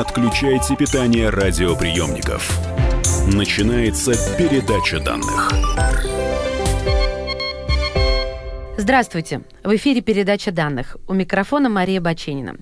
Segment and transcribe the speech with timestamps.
[0.00, 2.58] отключайте питание радиоприемников.
[3.26, 5.52] Начинается передача данных.
[8.78, 9.42] Здравствуйте.
[9.62, 10.96] В эфире передача данных.
[11.06, 12.56] У микрофона Мария Баченина.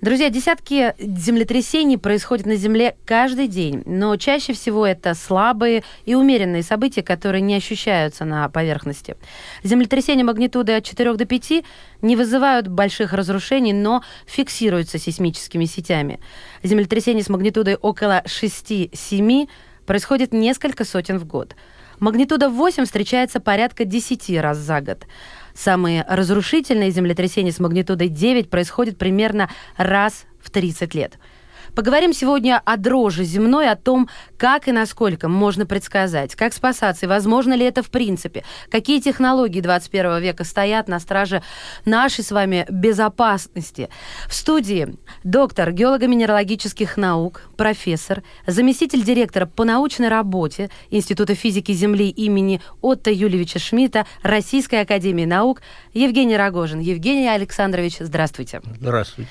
[0.00, 6.62] Друзья, десятки землетрясений происходят на Земле каждый день, но чаще всего это слабые и умеренные
[6.62, 9.16] события, которые не ощущаются на поверхности.
[9.64, 11.64] Землетрясения магнитудой от 4 до 5
[12.02, 16.20] не вызывают больших разрушений, но фиксируются сейсмическими сетями.
[16.62, 19.48] Землетрясение с магнитудой около 6-7
[19.84, 21.56] происходит несколько сотен в год.
[21.98, 25.06] Магнитуда 8 встречается порядка 10 раз за год.
[25.58, 31.18] Самые разрушительные землетрясения с магнитудой 9 происходят примерно раз в 30 лет.
[31.78, 37.08] Поговорим сегодня о дрожи земной, о том, как и насколько можно предсказать, как спасаться, и
[37.08, 41.40] возможно ли это в принципе, какие технологии 21 века стоят на страже
[41.84, 43.90] нашей с вами безопасности.
[44.26, 52.60] В студии доктор геолого-минералогических наук, профессор, заместитель директора по научной работе Института физики Земли имени
[52.80, 55.62] Отто Юлевича Шмидта Российской Академии Наук
[55.94, 56.80] Евгений Рогожин.
[56.80, 58.62] Евгений Александрович, здравствуйте.
[58.80, 59.30] Здравствуйте.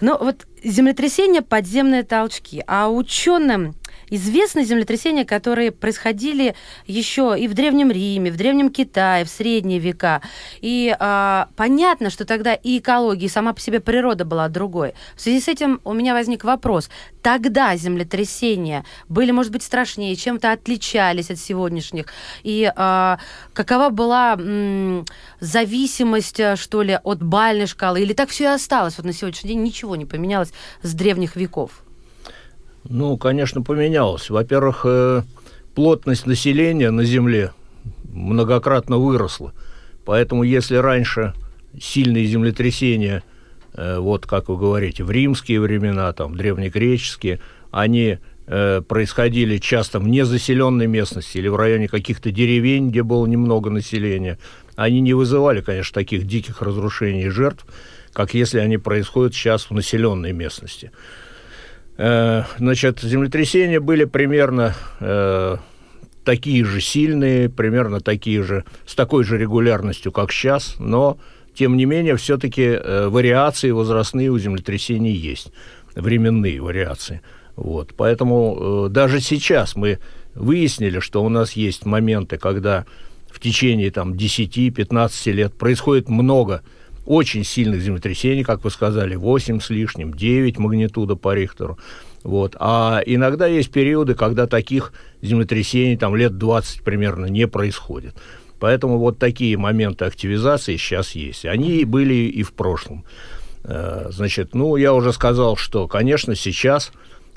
[0.00, 2.62] Ну вот землетрясения, подземные толчки.
[2.66, 3.74] А ученым
[4.10, 6.54] известны землетрясения, которые происходили
[6.86, 10.22] еще и в Древнем Риме, в Древнем Китае, в средние века.
[10.60, 14.94] И а, понятно, что тогда и экология, и сама по себе природа была другой.
[15.16, 16.90] В связи с этим у меня возник вопрос.
[17.22, 22.06] Тогда землетрясения были, может быть, страшнее, чем-то отличались от сегодняшних?
[22.42, 23.18] И а,
[23.52, 25.04] какова была м,
[25.40, 28.02] зависимость, что ли, от бальной шкалы?
[28.02, 28.96] Или так все и осталось?
[28.96, 31.85] Вот на сегодняшний день ничего не поменялось с древних веков.
[32.88, 34.30] Ну, конечно, поменялось.
[34.30, 35.22] Во-первых, э,
[35.74, 37.52] плотность населения на Земле
[38.04, 39.52] многократно выросла.
[40.04, 41.34] Поэтому если раньше
[41.80, 43.22] сильные землетрясения,
[43.74, 50.06] э, вот как вы говорите, в римские времена, там, древнегреческие, они э, происходили часто в
[50.06, 54.38] незаселенной местности или в районе каких-то деревень, где было немного населения,
[54.76, 57.66] они не вызывали, конечно, таких диких разрушений и жертв,
[58.12, 60.92] как если они происходят сейчас в населенной местности.
[61.98, 65.56] Э, значит, землетрясения были примерно э,
[66.24, 71.18] такие же сильные, примерно такие же, с такой же регулярностью, как сейчас, но,
[71.54, 75.52] тем не менее, все-таки э, вариации возрастные у землетрясений есть,
[75.94, 77.22] временные вариации.
[77.56, 77.94] Вот.
[77.96, 79.98] Поэтому даже сейчас мы
[80.34, 82.84] выяснили, что у нас есть моменты, когда
[83.30, 86.62] в течение там, 10-15 лет происходит много
[87.06, 91.78] очень сильных землетрясений, как вы сказали, 8 с лишним, 9 магнитуда по Рихтеру.
[92.22, 92.56] Вот.
[92.58, 98.14] А иногда есть периоды, когда таких землетрясений там лет 20 примерно не происходит.
[98.58, 101.44] Поэтому вот такие моменты активизации сейчас есть.
[101.44, 103.04] Они были и в прошлом.
[103.64, 106.92] Э, значит, ну, я уже сказал, что, конечно, сейчас,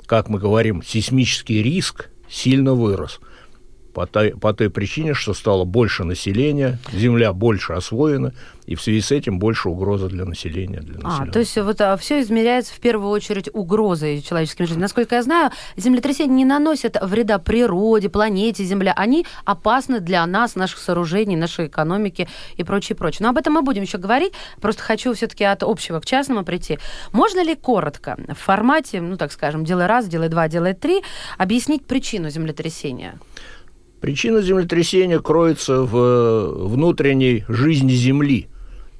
[0.06, 3.20] как мы говорим, сейсмический риск сильно вырос
[3.92, 8.32] по той, по той причине, что стало больше населения, земля больше освоена,
[8.70, 10.80] и в связи с этим больше угроза для населения.
[10.80, 14.82] Для а, то есть вот а, все измеряется в первую очередь угрозой человеческим жизням.
[14.82, 18.92] Насколько я знаю, землетрясения не наносят вреда природе, планете Земля.
[18.96, 23.24] Они опасны для нас, наших сооружений, нашей экономики и прочее, прочее.
[23.24, 24.34] Но об этом мы будем еще говорить.
[24.60, 26.78] Просто хочу все-таки от общего к частному прийти.
[27.10, 31.02] Можно ли коротко в формате, ну так скажем, делай раз, делай два, делай три,
[31.38, 33.18] объяснить причину землетрясения?
[34.00, 38.48] Причина землетрясения кроется в внутренней жизни Земли.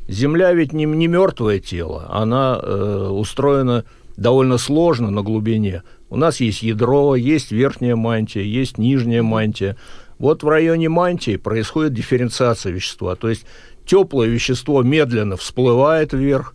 [0.09, 3.85] Земля ведь не, не мертвое тело, она э, устроена
[4.17, 5.83] довольно сложно на глубине.
[6.11, 9.77] У нас есть ядро, есть верхняя мантия, есть нижняя мантия.
[10.19, 13.47] Вот в районе мантии происходит дифференциация вещества, то есть
[13.87, 16.55] теплое вещество медленно всплывает вверх,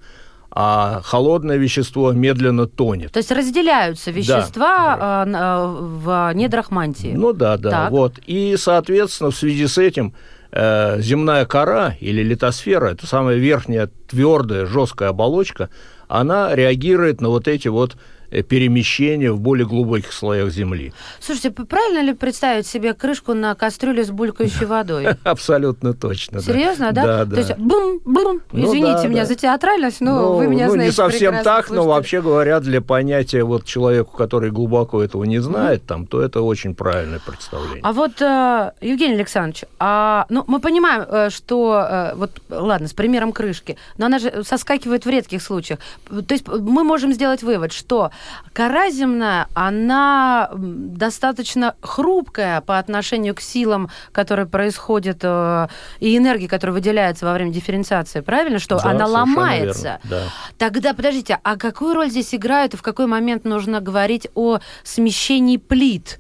[0.58, 3.12] а холодное вещество медленно тонет.
[3.12, 5.26] То есть разделяются вещества да.
[5.28, 7.14] А, в недрах мантии.
[7.14, 7.70] Ну да, да.
[7.70, 7.92] Так.
[7.92, 8.20] Вот.
[8.26, 10.14] И, соответственно, в связи с этим
[10.54, 15.70] э, земная кора или литосфера, это самая верхняя твердая жесткая оболочка,
[16.08, 17.98] она реагирует на вот эти вот
[18.30, 20.94] перемещения в более глубоких слоях земли.
[21.20, 25.08] Слушайте, правильно ли представить себе крышку на кастрюле с булькающей водой?
[25.24, 26.42] Абсолютно точно.
[26.42, 27.06] Серьезно, да?
[27.06, 27.36] Да, да.
[27.36, 30.92] То есть бум, бум, ну извините меня за театральность, но ну, вы меня ну, знаете
[30.92, 35.86] не совсем так, но вообще говоря, для понятия вот человеку, который глубоко этого не знает,
[35.86, 37.82] там, то это очень правильное представление.
[37.84, 43.32] А вот, э, Евгений Александрович, а, ну, мы понимаем, э, что, вот, ладно, с примером
[43.32, 45.80] крышки, но она же соскакивает в редких случаях.
[46.10, 48.12] То есть мы можем сделать вывод, что
[48.54, 55.68] кора земная, она достаточно хрупкая по отношению к силам, которые происходят, э,
[56.00, 58.60] и энергии, которая выделяется во время дифференциации, правильно?
[58.60, 60.00] Что да, она ломается.
[60.04, 60.24] Да.
[60.58, 65.58] Тогда, подождите, а какую роль здесь играет и в какой момент нужно говорить о смещении
[65.58, 66.20] плит?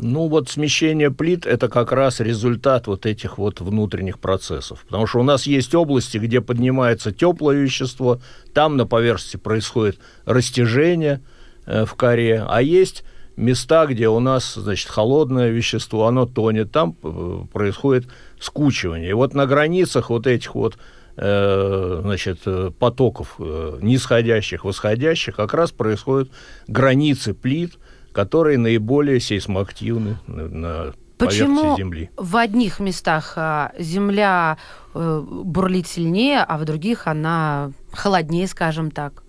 [0.00, 4.84] Ну вот смещение плит– это как раз результат вот этих вот внутренних процессов.
[4.86, 8.20] Потому что у нас есть области, где поднимается теплое вещество,
[8.54, 11.20] там на поверхности происходит растяжение
[11.66, 13.02] э, в коре, а есть
[13.36, 18.06] места, где у нас, значит, холодное вещество, оно тонет, там э, происходит
[18.38, 19.10] скучивание.
[19.10, 20.78] И вот на границах вот этих вот
[21.16, 22.38] э, значит,
[22.78, 26.30] потоков нисходящих, восходящих как раз происходят
[26.68, 27.74] границы плит–
[28.18, 32.10] которые наиболее сейсмоактивны на, Почему Земли.
[32.16, 34.58] в одних местах а, Земля
[34.92, 39.22] э, бурлит сильнее, а в других она холоднее, скажем так?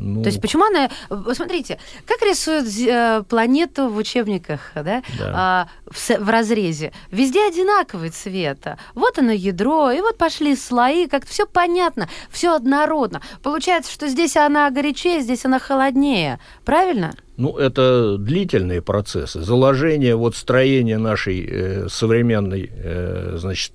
[0.00, 0.22] Ну...
[0.22, 0.90] То есть почему она...
[1.08, 5.02] Посмотрите, как рисуют э, планету в учебниках, да?
[5.18, 5.32] да.
[5.34, 6.92] А, в, в разрезе.
[7.10, 8.58] Везде одинаковый цвет.
[8.94, 13.20] Вот оно ядро, и вот пошли слои, как все понятно, все однородно.
[13.42, 16.38] Получается, что здесь она горячее, здесь она холоднее.
[16.64, 17.14] Правильно?
[17.36, 19.42] Ну, это длительные процессы.
[19.42, 23.74] Заложение вот строения нашей э, современной э, значит,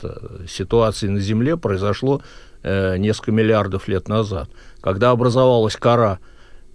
[0.50, 2.22] ситуации на Земле произошло
[2.63, 4.50] э, несколько миллиардов лет назад
[4.81, 6.19] когда образовалась кора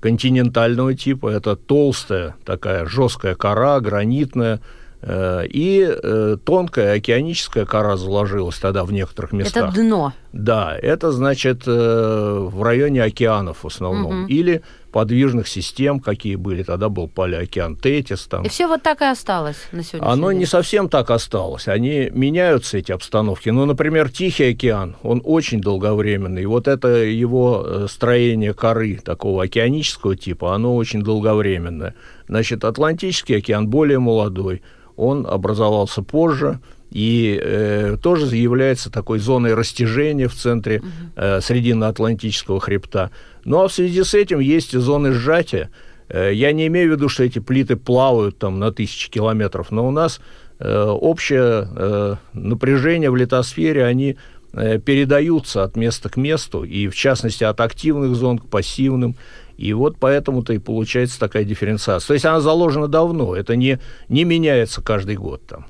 [0.00, 4.60] континентального типа, это толстая такая жесткая кора, гранитная,
[5.02, 9.70] э, и э, тонкая океаническая кора заложилась тогда в некоторых местах.
[9.70, 10.12] Это дно.
[10.32, 14.22] Да, это значит э, в районе океанов в основном.
[14.22, 14.28] Угу.
[14.28, 14.62] Или
[14.96, 16.62] подвижных систем, какие были.
[16.62, 18.26] Тогда был палеокеан Тетис.
[18.28, 18.44] Там.
[18.44, 20.10] И все вот так и осталось на сегодня.
[20.10, 20.38] Оно день.
[20.38, 21.68] не совсем так осталось.
[21.68, 23.50] Они меняются, эти обстановки.
[23.50, 26.44] Ну, например, Тихий океан, он очень долговременный.
[26.44, 31.94] И вот это его э, строение коры такого океанического типа, оно очень долговременное.
[32.26, 34.62] Значит, Атлантический океан более молодой.
[34.96, 36.58] Он образовался позже,
[36.90, 40.82] и э, тоже является такой зоной растяжения в центре
[41.16, 43.10] э, Срединно-Атлантического хребта.
[43.44, 45.70] Ну а в связи с этим есть и зоны сжатия.
[46.08, 49.86] Э, я не имею в виду, что эти плиты плавают там на тысячи километров, но
[49.86, 50.20] у нас
[50.58, 54.16] э, общее э, напряжение в литосфере, они
[54.52, 59.16] э, передаются от места к месту, и в частности от активных зон к пассивным.
[59.56, 62.06] И вот поэтому-то и получается такая дифференциация.
[62.06, 65.42] То есть она заложена давно, это не, не меняется каждый год.
[65.46, 65.66] Там.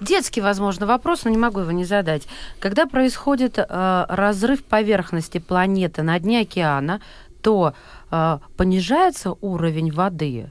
[0.00, 2.26] Детский, возможно, вопрос, но не могу его не задать.
[2.58, 7.00] Когда происходит э, разрыв поверхности планеты на дне океана,
[7.42, 7.74] то
[8.10, 10.50] э, понижается уровень воды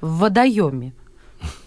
[0.00, 0.92] в водоеме?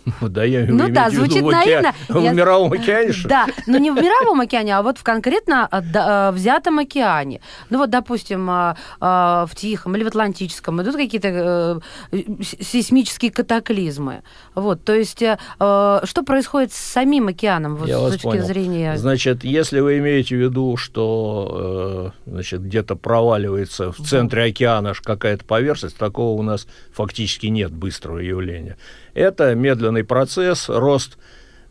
[0.21, 0.71] водоеме.
[0.71, 1.93] Ну да, звучит наивно.
[2.09, 3.13] В мировом океане?
[3.25, 7.41] Да, но не в мировом океане, а вот в конкретно э, э, взятом океане.
[7.69, 11.81] Ну вот, допустим, э, в Тихом или в Атлантическом идут какие-то
[12.11, 14.23] сейсмические катаклизмы.
[14.55, 18.43] Вот, то есть что происходит с самим океаном вот, с точки понял.
[18.43, 18.97] зрения...
[18.97, 25.97] Значит, если вы имеете в виду, что значит, где-то проваливается в центре океана какая-то поверхность,
[25.97, 28.77] такого у нас фактически нет быстрого явления.
[29.13, 29.53] Это
[29.91, 31.17] медленный процесс, рост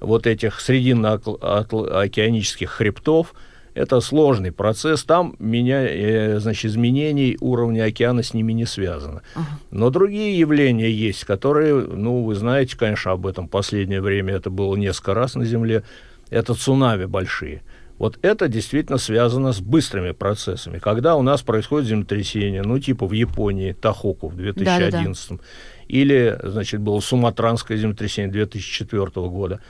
[0.00, 3.34] вот этих срединно-океанических хребтов.
[3.74, 5.04] Это сложный процесс.
[5.04, 9.22] Там меня, э, значит, изменений уровня океана с ними не связано.
[9.70, 14.76] Но другие явления есть, которые, ну, вы знаете, конечно, об этом последнее время это было
[14.76, 15.84] несколько раз на Земле.
[16.30, 17.62] Это цунами большие.
[17.98, 20.78] Вот это действительно связано с быстрыми процессами.
[20.78, 25.42] Когда у нас происходит землетрясение, ну, типа в Японии, Тахоку в 2011 да, да, да
[25.90, 29.60] или, значит, было суматранское землетрясение 2004 года.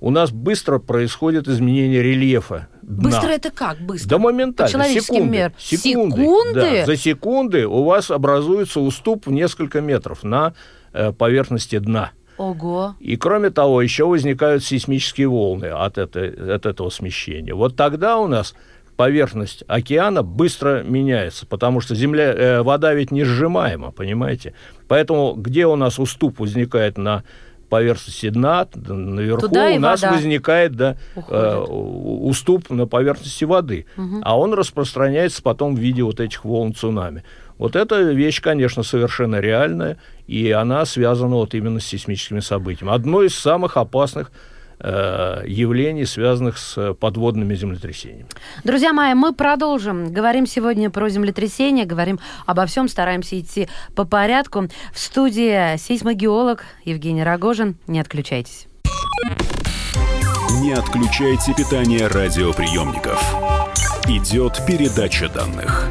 [0.00, 3.10] У нас быстро происходит изменение рельефа дна.
[3.10, 3.78] Быстро это как?
[3.78, 4.10] Быстро?
[4.10, 4.84] Да моментально.
[4.84, 5.28] Секунды.
[5.28, 5.52] Мер.
[5.58, 6.16] Секунды.
[6.22, 6.60] секунды?
[6.60, 6.86] Да.
[6.86, 10.54] За секунды у вас образуется уступ в несколько метров на
[10.92, 12.12] э, поверхности дна.
[12.38, 12.94] Ого.
[13.00, 16.20] И кроме того, еще возникают сейсмические волны от, это,
[16.54, 17.54] от этого смещения.
[17.54, 18.54] Вот тогда у нас
[18.98, 24.54] поверхность океана быстро меняется, потому что земля, э, вода ведь не сжимаема, понимаете?
[24.88, 27.22] Поэтому где у нас уступ возникает на
[27.68, 34.16] поверхности дна, наверху Туда у нас вода возникает да, э, уступ на поверхности воды, угу.
[34.22, 37.22] а он распространяется потом в виде вот этих волн цунами.
[37.56, 42.92] Вот эта вещь, конечно, совершенно реальная, и она связана вот именно с сейсмическими событиями.
[42.92, 44.32] Одно из самых опасных
[44.80, 48.28] явлений, связанных с подводными землетрясениями.
[48.64, 50.12] Друзья мои, мы продолжим.
[50.12, 54.68] Говорим сегодня про землетрясения, говорим обо всем, стараемся идти по порядку.
[54.92, 57.76] В студии сейсмогеолог Евгений Рогожин.
[57.86, 58.66] Не отключайтесь.
[60.60, 63.22] Не отключайте питание радиоприемников.
[64.06, 65.90] Идет передача данных.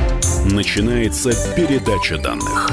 [0.45, 2.67] Начинается передача данных.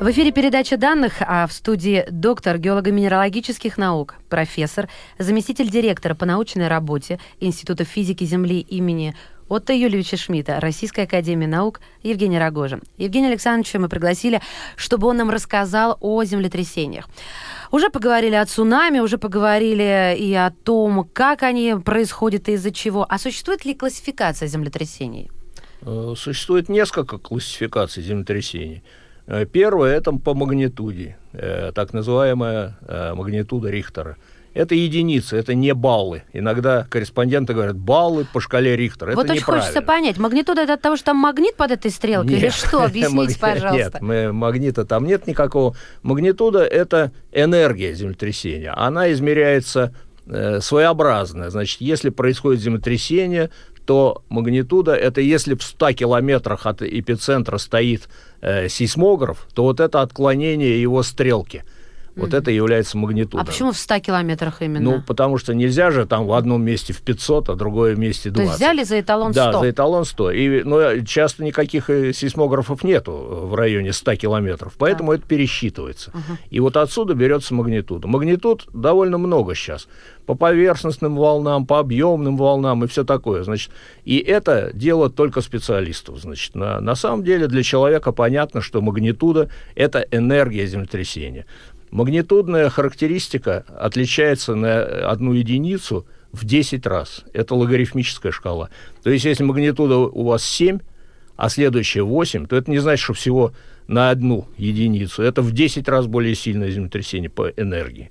[0.00, 6.68] В эфире передача данных, а в студии доктор геолого-минералогических наук, профессор, заместитель директора по научной
[6.68, 9.16] работе Института физики Земли имени
[9.48, 12.82] Отто Юльевича Шмидта, Российской Академии Наук Евгений Рогожин.
[12.96, 14.40] Евгения Александровича мы пригласили,
[14.76, 17.08] чтобы он нам рассказал о землетрясениях.
[17.74, 23.04] Уже поговорили о цунами, уже поговорили и о том, как они происходят и из-за чего.
[23.08, 25.28] А существует ли классификация землетрясений?
[25.82, 28.84] Э, существует несколько классификаций землетрясений.
[29.26, 32.76] Э, первое– это по магнитуде, э, так называемая
[33.16, 34.16] магнитуда Рихтера–
[34.54, 36.22] это единицы, это не баллы.
[36.32, 39.14] Иногда корреспонденты говорят баллы по шкале Рихтера.
[39.14, 42.34] Вот это очень хочется понять, магнитуда это от того, что там магнит под этой стрелкой
[42.34, 42.82] нет, или что?
[42.84, 43.98] Объясните, пожалуйста.
[44.00, 45.74] Нет, магнита там нет никакого.
[46.02, 48.72] Магнитуда это энергия землетрясения.
[48.76, 49.92] Она измеряется
[50.26, 51.50] э, своеобразно.
[51.50, 53.50] Значит, если происходит землетрясение,
[53.84, 58.08] то магнитуда это если в 100 километрах от эпицентра стоит
[58.40, 61.64] э, сейсмограф, то вот это отклонение его стрелки–
[62.16, 62.38] вот mm-hmm.
[62.38, 63.42] это является магнитудой.
[63.42, 64.80] А почему в 100 километрах именно?
[64.80, 68.30] Ну, потому что нельзя же там в одном месте в 500, а в другое месте
[68.30, 68.34] 20.
[68.34, 69.52] То есть взяли за эталон 100?
[69.52, 70.30] Да, за эталон 100.
[70.30, 75.20] И, ну, часто никаких э, сейсмографов нету в районе 100 километров, поэтому так.
[75.20, 76.10] это пересчитывается.
[76.10, 76.36] Uh-huh.
[76.50, 78.06] И вот отсюда берется магнитуда.
[78.06, 79.88] Магнитуд довольно много сейчас.
[80.26, 83.42] По поверхностным волнам, по объемным волнам и все такое.
[83.42, 83.70] Значит,
[84.04, 86.18] и это дело только специалистов.
[86.20, 91.46] Значит, на, на самом деле для человека понятно, что магнитуда– это энергия землетрясения.
[91.94, 97.22] Магнитудная характеристика отличается на одну единицу в 10 раз.
[97.32, 98.68] Это логарифмическая шкала.
[99.04, 100.80] То есть, если магнитуда у вас 7,
[101.36, 103.52] а следующая 8, то это не значит, что всего
[103.86, 105.22] на одну единицу.
[105.22, 108.10] Это в 10 раз более сильное землетрясение по энергии.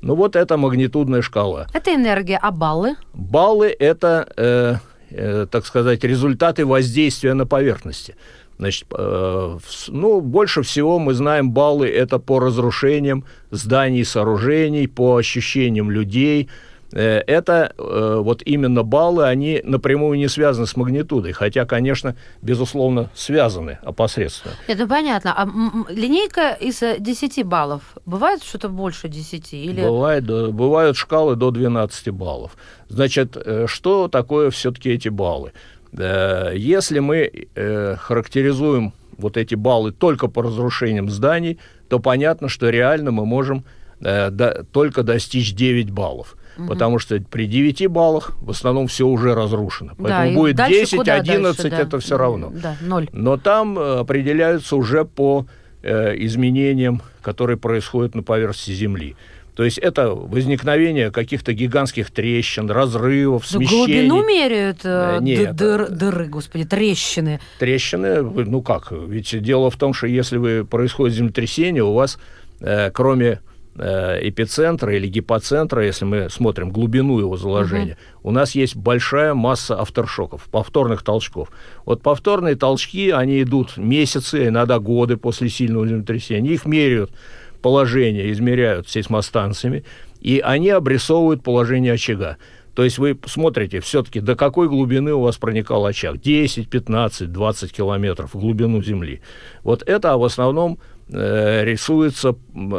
[0.00, 1.66] Ну вот это магнитудная шкала.
[1.74, 2.96] Это энергия, а баллы?
[3.12, 4.76] Баллы– это, э,
[5.10, 8.16] э, так сказать, результаты воздействия на поверхности.
[8.58, 15.92] Значит, э, ну, больше всего мы знаем баллы это по разрушениям зданий, сооружений, по ощущениям
[15.92, 16.48] людей.
[16.92, 23.10] Э, это э, вот именно баллы, они напрямую не связаны с магнитудой, хотя, конечно, безусловно,
[23.14, 24.54] связаны опосредственно.
[24.66, 25.34] Это понятно.
[25.36, 25.46] А
[25.88, 29.54] линейка из 10 баллов, бывает что-то больше 10?
[29.54, 29.82] Или...
[29.82, 32.56] Бывает, бывают шкалы до 12 баллов.
[32.88, 33.36] Значит,
[33.66, 35.52] что такое все-таки эти баллы?
[35.92, 43.10] Если мы э, характеризуем вот эти баллы только по разрушениям зданий, то понятно, что реально
[43.10, 43.64] мы можем
[44.00, 46.36] э, до, только достичь 9 баллов.
[46.56, 46.68] Угу.
[46.68, 49.92] Потому что при 9 баллах в основном все уже разрушено.
[49.98, 51.78] Поэтому да, будет 10, 11, дальше, да.
[51.80, 52.52] это все равно.
[52.54, 53.08] Да, 0.
[53.12, 55.46] Но там э, определяются уже по
[55.82, 59.16] э, изменениям, которые происходят на поверхности Земли.
[59.58, 63.86] То есть это возникновение каких-то гигантских трещин, разрывов, да смещений.
[63.86, 67.40] глубину меряют э, э Нет, дыр, дыры, господи, трещины.
[67.58, 72.20] Трещины, ну как, ведь дело в том, что если вы, происходит землетрясение, у вас
[72.60, 73.40] э, кроме
[73.76, 78.30] эпицентра или гипоцентра, если мы смотрим глубину его заложения, угу.
[78.30, 81.50] у нас есть большая масса авторшоков, повторных толчков.
[81.84, 86.52] Вот повторные толчки, они идут месяцы, иногда годы после сильного землетрясения.
[86.52, 87.12] Их меряют
[87.60, 89.84] положение измеряют сейсмостанциями,
[90.20, 92.36] и они обрисовывают положение очага.
[92.74, 96.20] То есть вы смотрите все-таки, до какой глубины у вас проникал очаг.
[96.20, 99.20] 10, 15, 20 километров в глубину Земли.
[99.64, 102.36] Вот это в основном э, рисуется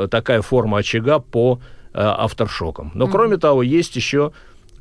[0.10, 1.60] такая форма очага по
[1.94, 2.92] э, авторшокам.
[2.94, 3.12] Но, mm-hmm.
[3.12, 4.32] кроме того, есть еще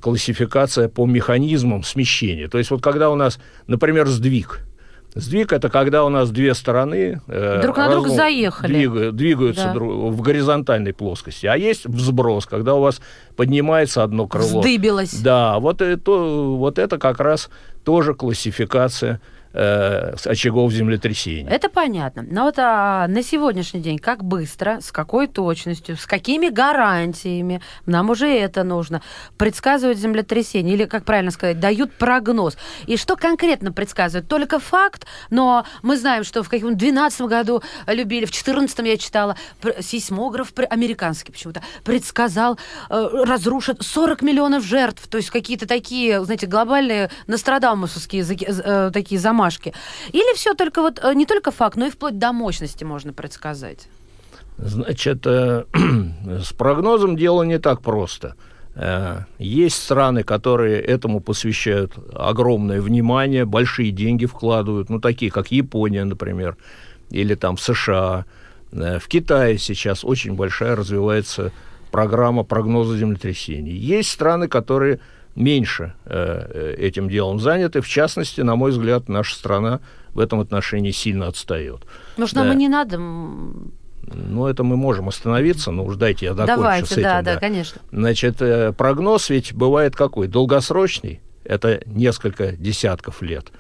[0.01, 2.47] классификация по механизмам смещения.
[2.47, 4.61] То есть вот когда у нас, например, сдвиг–
[5.15, 8.73] Сдвиг это когда у нас две стороны э, друг на друга заехали.
[8.73, 9.73] Двигают, двигаются да.
[9.73, 11.47] друг, в горизонтальной плоскости.
[11.47, 13.01] А есть взброс, когда у вас
[13.37, 14.61] поднимается одно крыло.
[14.61, 15.15] Вздыбилось.
[15.21, 17.49] Да, вот это, вот это как раз
[17.85, 19.21] тоже классификация
[19.53, 21.51] э, очагов землетрясений.
[21.51, 22.25] Это понятно.
[22.29, 28.11] Но вот а, на сегодняшний день как быстро, с какой точностью, с какими гарантиями, нам
[28.11, 29.03] уже это нужно,
[29.37, 32.57] предсказывать землетрясение, или, как правильно сказать, дают прогноз.
[32.87, 34.29] И что конкретно предсказывают?
[34.29, 39.37] Только факт, но мы знаем, что в каком-то 12 году любили, в 14 я читала,
[39.81, 42.59] сейсмограф американский почему-то предсказал,
[42.91, 49.73] э, разрушит 40 миллионов жертв, то есть какие-то такие, знаете, глобальные Нострадамусовские э, такие замашки.
[50.13, 53.89] Или все только вот э, не только факт, но и вплоть до мощности можно предсказать?
[54.59, 55.65] Значит, э,
[56.43, 58.35] с прогнозом дело не так просто.
[58.75, 66.05] Э, есть страны, которые этому посвящают огромное внимание, большие деньги вкладывают, ну, такие как Япония,
[66.05, 66.57] например,
[67.11, 68.25] или там США.
[68.73, 71.53] Э, в Китае сейчас очень большая развивается
[71.91, 73.73] программа прогноза землетрясений.
[73.73, 74.99] Есть страны, которые
[75.39, 77.81] меньше э, этим делом заняты.
[77.81, 79.81] В частности, на мой взгляд, наша страна
[80.13, 81.83] в этом отношении сильно отстает.
[82.17, 82.55] Может, нам да.
[82.55, 82.99] и не надо
[84.15, 87.03] ну, это мы можем остановиться, но уж дайте я закончу Давайте, с этим.
[87.03, 87.81] да, да, конечно.
[87.93, 90.29] Значит, э, прогноз ведь бывает какой?
[90.29, 93.53] Долгосрочный, это несколько десятков лет.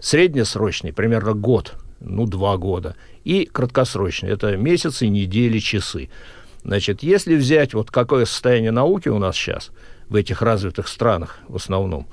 [0.00, 2.94] Среднесрочный, примерно год, ну, два года.
[3.24, 6.08] И краткосрочный, это месяцы, недели, часы.
[6.62, 9.70] Значит, если взять вот какое состояние науки у нас сейчас
[10.08, 12.06] в этих развитых странах в основном,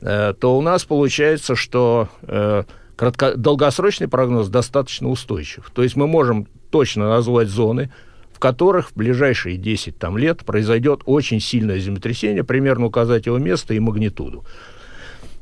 [0.00, 2.64] э, то у нас получается, что э,
[2.96, 5.70] кратко, долгосрочный прогноз достаточно устойчив.
[5.72, 7.92] То есть мы можем точно назвать зоны,
[8.32, 13.74] в которых в ближайшие 10 там, лет произойдет очень сильное землетрясение, примерно указать его место
[13.74, 14.44] и магнитуду.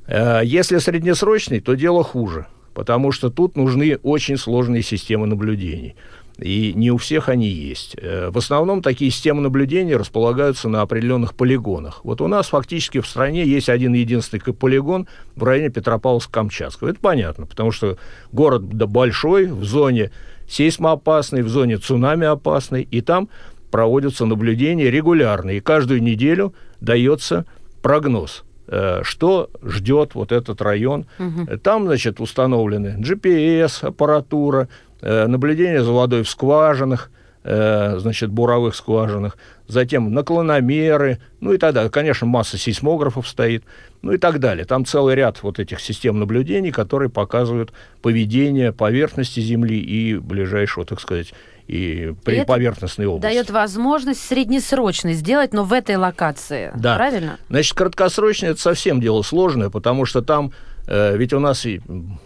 [0.06, 5.96] Э, если среднесрочный, то дело хуже, потому что тут нужны очень сложные системы наблюдений.
[6.38, 7.94] И не у всех они есть.
[7.96, 12.00] Э, в основном такие системы наблюдения располагаются на определенных полигонах.
[12.04, 16.90] Вот у нас фактически в стране есть один единственный полигон в районе Петропавловска-Камчатского.
[16.90, 17.98] Это понятно, потому что
[18.32, 20.10] город большой, в зоне
[20.48, 23.28] сейсмоопасной, в зоне цунами опасной, и там
[23.70, 27.44] проводятся наблюдения регулярно, и каждую неделю дается
[27.82, 31.06] прогноз э, что ждет вот этот район.
[31.18, 31.58] Угу.
[31.58, 34.68] Там, значит, установлены GPS, аппаратура,
[35.00, 37.10] наблюдение за водой в скважинах,
[37.44, 39.36] э, значит, буровых скважинах,
[39.68, 41.90] затем наклономеры, ну и так далее.
[41.90, 43.64] Конечно, масса сейсмографов стоит,
[44.02, 44.64] ну и так далее.
[44.64, 47.72] Там целый ряд вот этих систем наблюдений, которые показывают
[48.02, 51.34] поведение поверхности Земли и ближайшего, так сказать,
[51.66, 53.22] и при и поверхностной области.
[53.22, 56.72] Дает возможность среднесрочно сделать, но в этой локации.
[56.74, 56.96] Да.
[56.96, 57.38] Правильно?
[57.48, 61.80] Значит, краткосрочно это совсем дело сложное, потому что там Э, ведь у нас и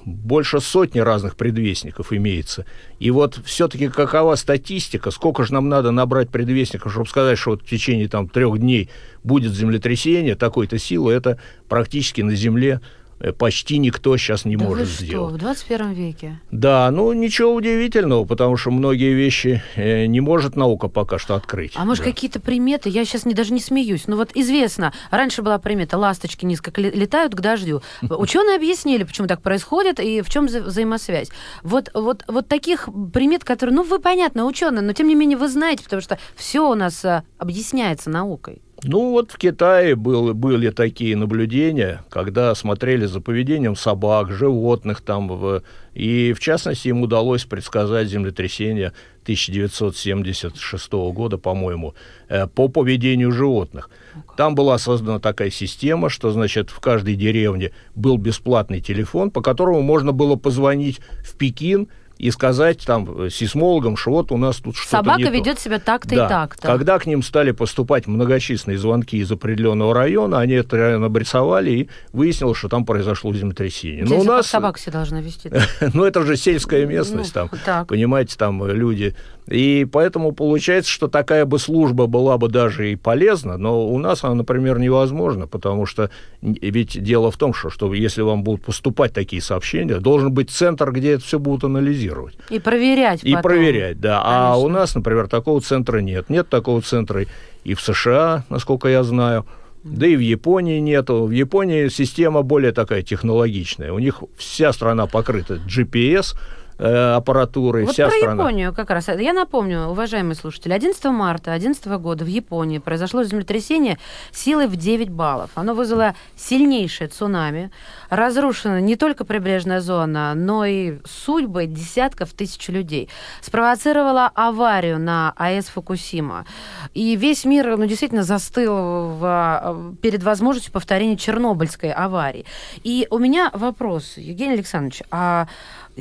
[0.04, 2.64] больше сотни разных предвестников имеется.
[2.98, 7.62] И вот все-таки какова статистика, сколько же нам надо набрать предвестников, чтобы сказать, что вот
[7.62, 8.90] в течение там, трех дней
[9.22, 12.80] будет землетрясение такой-то силы, это практически на Земле.
[12.80, 12.97] Э,
[13.38, 15.30] почти никто сейчас не да может вы сделать.
[15.30, 16.40] Что, в 21 веке?
[16.50, 21.72] Да, ну ничего удивительного, потому что многие вещи э, не может наука пока что открыть.
[21.74, 22.10] А может да.
[22.10, 22.88] какие-то приметы?
[22.88, 24.06] Я сейчас не, даже не смеюсь.
[24.06, 27.82] Но вот известно, раньше была примета, ласточки низко летают к дождю.
[28.02, 31.30] Ученые объяснили, почему так происходит и в чем вза взаимосвязь.
[31.62, 35.48] Вот, вот, вот таких примет, которые, ну вы понятно, ученые, но тем не менее вы
[35.48, 38.62] знаете, потому что все у нас а, объясняется наукой.
[38.84, 45.26] Ну вот в Китае был, были такие наблюдения, когда смотрели за поведением собак, животных там,
[45.26, 45.62] в,
[45.94, 48.92] и в частности им удалось предсказать землетрясение
[49.24, 51.94] 1976 года, по-моему,
[52.28, 53.90] э, по поведению животных.
[54.36, 59.82] Там была создана такая система, что, значит, в каждой деревне был бесплатный телефон, по которому
[59.82, 61.88] можно было позвонить в Пекин,
[62.18, 65.62] и сказать там э, сейсмологам, что вот у нас тут что-то Собака не ведет то.
[65.62, 66.26] себя так-то да.
[66.26, 66.66] и так-то.
[66.66, 71.88] Когда к ним стали поступать многочисленные звонки из определенного района, они этот район обрисовали и
[72.12, 74.04] выяснилось, что там произошло землетрясение.
[74.04, 75.50] Но у нас собака себя должна вести.
[75.94, 79.14] ну это же сельская местность, ну, там, понимаете, там люди
[79.50, 84.22] и поэтому получается, что такая бы служба была бы даже и полезна, но у нас
[84.24, 86.10] она, например, невозможна, потому что
[86.42, 90.92] ведь дело в том, что, что если вам будут поступать такие сообщения, должен быть центр,
[90.92, 92.07] где это все будут анализировать.
[92.50, 94.20] И проверять И проверять, да.
[94.22, 94.52] Конечно.
[94.52, 96.30] А у нас, например, такого центра нет.
[96.30, 97.24] Нет такого центра
[97.64, 99.46] и в США, насколько я знаю.
[99.84, 101.24] Да и в Японии нету.
[101.24, 103.92] В Японии система более такая технологичная.
[103.92, 106.36] У них вся страна покрыта GPS,
[106.78, 108.42] э, аппаратурой, вот вся про страна.
[108.42, 109.08] Японию как раз.
[109.08, 113.98] Я напомню, уважаемые слушатели, 11 марта 2011 года в Японии произошло землетрясение
[114.32, 115.50] силой в 9 баллов.
[115.54, 117.70] Оно вызвало сильнейшее цунами.
[118.10, 123.08] Разрушена не только прибрежная зона, но и судьбы десятков тысяч людей.
[123.40, 126.46] Спровоцировала аварию на АЭС Фукусима.
[126.94, 132.44] И весь мир ну, действительно застыл в, перед возможностью повторения Чернобыльской аварии.
[132.82, 135.48] И у меня вопрос, Евгений Александрович, а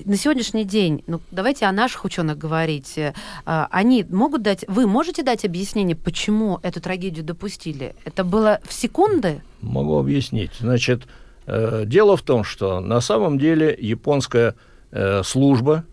[0.05, 3.13] на сегодняшний день, ну, давайте о наших ученых говорить, э,
[3.45, 7.95] они могут дать, вы можете дать объяснение, почему эту трагедию допустили?
[8.05, 9.41] Это было в секунды?
[9.62, 10.51] Могу объяснить.
[10.60, 11.07] Значит,
[11.45, 14.55] э, дело в том, что на самом деле японская
[14.91, 15.86] э, служба,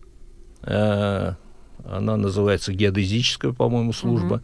[0.66, 1.36] она
[2.16, 4.42] называется геодезическая, по-моему, служба, угу.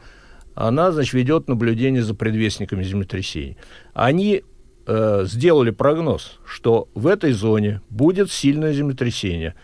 [0.54, 3.56] она, значит, ведет наблюдение за предвестниками землетрясений.
[3.94, 4.42] Они
[4.90, 9.54] э, сделали прогноз, что в этой зоне будет сильное землетрясение.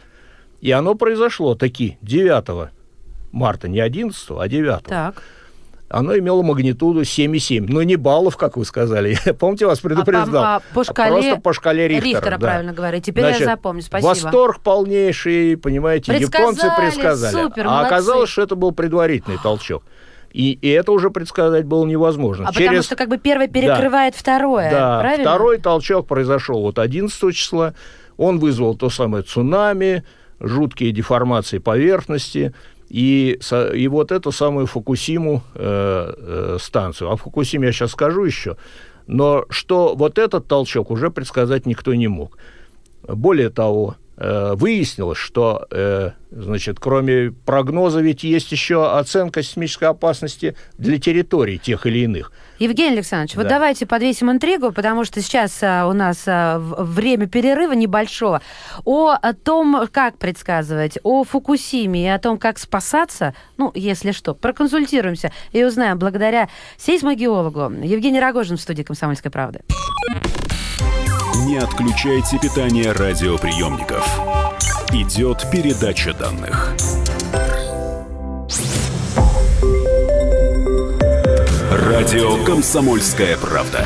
[0.60, 2.70] И оно произошло таки 9
[3.32, 4.84] марта, не 11, а 9.
[4.84, 5.22] Так.
[5.88, 7.66] Оно имело магнитуду 7,7.
[7.68, 9.16] Но не баллов, как вы сказали.
[9.26, 10.44] Я, помните, вас предупреждал.
[10.44, 12.10] А по, а по шкале Просто по шкале Рихтера.
[12.10, 12.38] Рихтера, да.
[12.38, 13.04] правильно говорить.
[13.04, 13.82] Теперь Значит, я запомню.
[13.82, 14.08] Спасибо.
[14.08, 17.32] Восторг полнейший, понимаете, японцы Предсказали, предсказали.
[17.32, 17.86] супер, а молодцы.
[17.86, 19.84] оказалось, что это был предварительный толчок.
[20.36, 22.46] И, и это уже предсказать было невозможно.
[22.46, 25.24] А потому что как бы первое перекрывает второе, Да, правильно?
[25.24, 27.72] второй толчок произошел вот 11 числа.
[28.18, 30.04] Он вызвал то самое цунами,
[30.38, 32.52] жуткие деформации поверхности.
[32.90, 33.40] И,
[33.74, 37.12] и вот эту самую Фукусиму э, э, станцию.
[37.12, 38.58] О Фукусиме я сейчас скажу еще.
[39.06, 42.36] Но что вот этот толчок уже предсказать никто не мог.
[43.08, 50.98] Более того, выяснилось, что, э, значит, кроме прогноза, ведь есть еще оценка сейсмической опасности для
[50.98, 52.32] территорий тех или иных.
[52.58, 53.50] Евгений Александрович, вот Да.
[53.50, 58.40] давайте подвесим интригу, потому что сейчас а, у нас время перерыва небольшого.
[58.86, 64.34] О, о том, как предсказывать, о Фукусиме и о том, как спасаться, ну, если что,
[64.34, 66.48] проконсультируемся и узнаем благодаря
[66.78, 69.60] сейсмогеологу Евгений Рогожин в студии «Комсомольской правды».
[71.44, 74.04] Не отключайте питание радиоприемников.
[74.92, 76.74] Идет передача данных.
[81.70, 83.84] Радио «Комсомольская правда».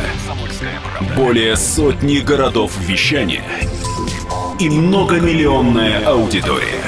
[1.16, 3.44] Более сотни городов вещания
[4.60, 6.84] и многомиллионная аудитория.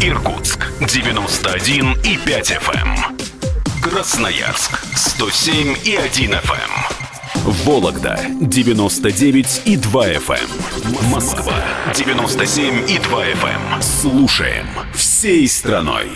[0.00, 3.82] Иркутск 91 и 5 FM.
[3.82, 7.05] Красноярск 107 и 1 FM.
[7.46, 11.12] Вологда 99 и 2 FM.
[11.12, 11.54] Москва
[11.94, 13.80] 97 и 2 FM.
[13.80, 16.08] Слушаем всей страной.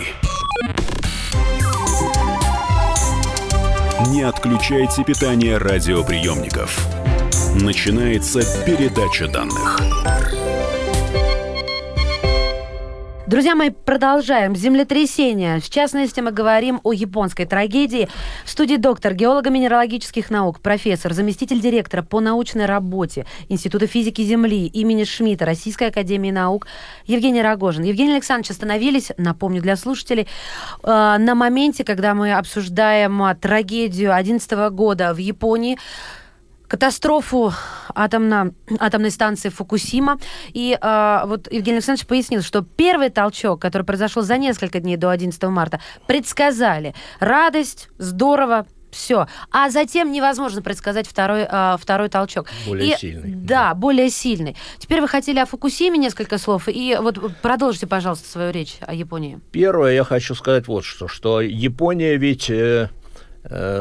[4.08, 6.84] Не отключайте питание радиоприемников.
[7.54, 9.78] Начинается передача данных.
[13.30, 14.56] Друзья мои, продолжаем.
[14.56, 15.60] Землетрясение.
[15.60, 18.08] В частности, мы говорим о японской трагедии.
[18.44, 25.04] В студии доктор геолого-минералогических наук, профессор, заместитель директора по научной работе Института физики Земли имени
[25.04, 26.66] Шмидта Российской Академии Наук
[27.06, 27.84] Евгений Рогожин.
[27.84, 30.26] Евгений Александрович, остановились, напомню для слушателей,
[30.82, 35.78] э, на моменте, когда мы обсуждаем э, трагедию 2011 года в Японии,
[36.70, 37.52] катастрофу
[37.94, 40.18] атомно, атомной станции Фукусима.
[40.52, 45.10] И э, вот Евгений Александрович пояснил, что первый толчок, который произошел за несколько дней до
[45.10, 46.94] 11 марта, предсказали.
[47.18, 49.26] Радость, здорово, все.
[49.50, 52.46] А затем невозможно предсказать второй, э, второй толчок.
[52.66, 53.32] Более И- сильный.
[53.34, 54.56] Да, более сильный.
[54.78, 56.68] Теперь вы хотели о Фукусиме несколько слов.
[56.68, 59.40] И вот продолжите, пожалуйста, свою речь о Японии.
[59.50, 62.90] Первое, я хочу сказать вот что, что Япония ведь э,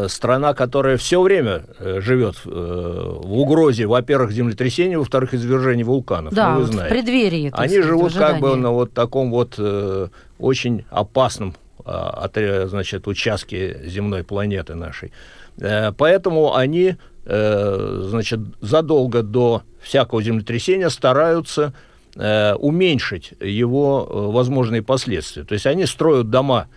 [0.07, 6.33] страна, которая все время э, живет э, в угрозе, во-первых, землетрясений, во-вторых, извержений вулканов.
[6.33, 6.95] Да, ну, вы вот в знаете.
[6.95, 7.51] преддверии.
[7.53, 10.07] Они сказать, живут как бы на вот таком вот э,
[10.39, 12.29] очень опасном а,
[12.67, 15.11] значит, участке земной планеты нашей.
[15.57, 16.95] Э, Поэтому они,
[17.25, 21.73] э, значит, задолго до всякого землетрясения стараются
[22.15, 25.43] э, уменьшить его э, возможные последствия.
[25.43, 26.67] То есть они строят дома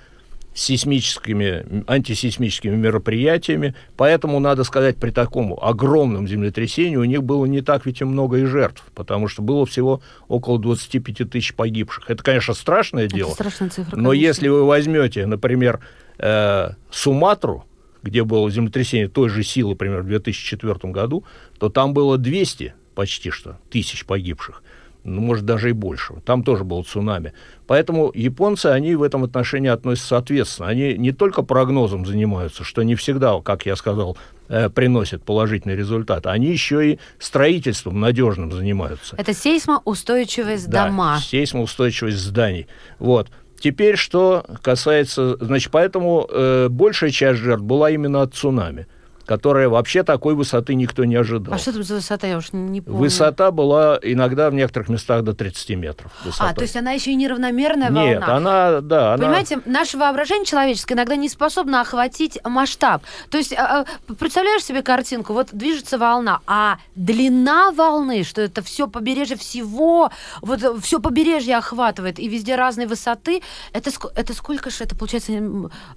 [0.55, 7.87] сейсмическими, антисейсмическими мероприятиями, поэтому, надо сказать, при таком огромном землетрясении у них было не так
[7.87, 12.11] ведь и много и жертв, потому что было всего около 25 тысяч погибших.
[12.11, 14.27] Это, конечно, страшное Это дело, страшная цифра, но конечно.
[14.27, 15.81] если вы возьмете, например,
[16.19, 17.65] э, Суматру,
[18.03, 21.25] где было землетрясение той же силы, например, в 2004 году,
[21.59, 24.63] то там было 200 почти что тысяч погибших.
[25.05, 26.15] Ну, может, даже и больше.
[26.25, 27.33] Там тоже было цунами.
[27.67, 30.69] Поэтому японцы, они в этом отношении относятся соответственно.
[30.69, 34.17] Они не только прогнозом занимаются, что не всегда, как я сказал,
[34.49, 39.17] э, приносит положительный результат, они еще и строительством надежным занимаются.
[39.17, 41.19] Это сейсмоустойчивость Да, дома.
[41.21, 42.67] сейсмоустойчивость зданий.
[42.99, 43.29] Вот.
[43.59, 48.87] Теперь, что касается, значит, поэтому э, большая часть жертв была именно от цунами,
[49.33, 51.55] которая вообще такой высоты никто не ожидал.
[51.55, 53.01] А что там за высота, я уж не помню.
[53.01, 56.13] Высота была иногда в некоторых местах до 30 метров.
[56.21, 56.55] А, высотой.
[56.55, 58.37] то есть она еще и неравномерная Нет, волна.
[58.37, 59.25] она, да, она...
[59.25, 63.05] Понимаете, наше воображение человеческое иногда не способно охватить масштаб.
[63.31, 68.61] То есть, а, а, представляешь себе картинку, вот движется волна, а длина волны, что это
[68.61, 70.11] все побережье всего,
[70.43, 73.41] вот все побережье охватывает, и везде разные высоты,
[73.73, 75.33] это, это сколько же, это получается,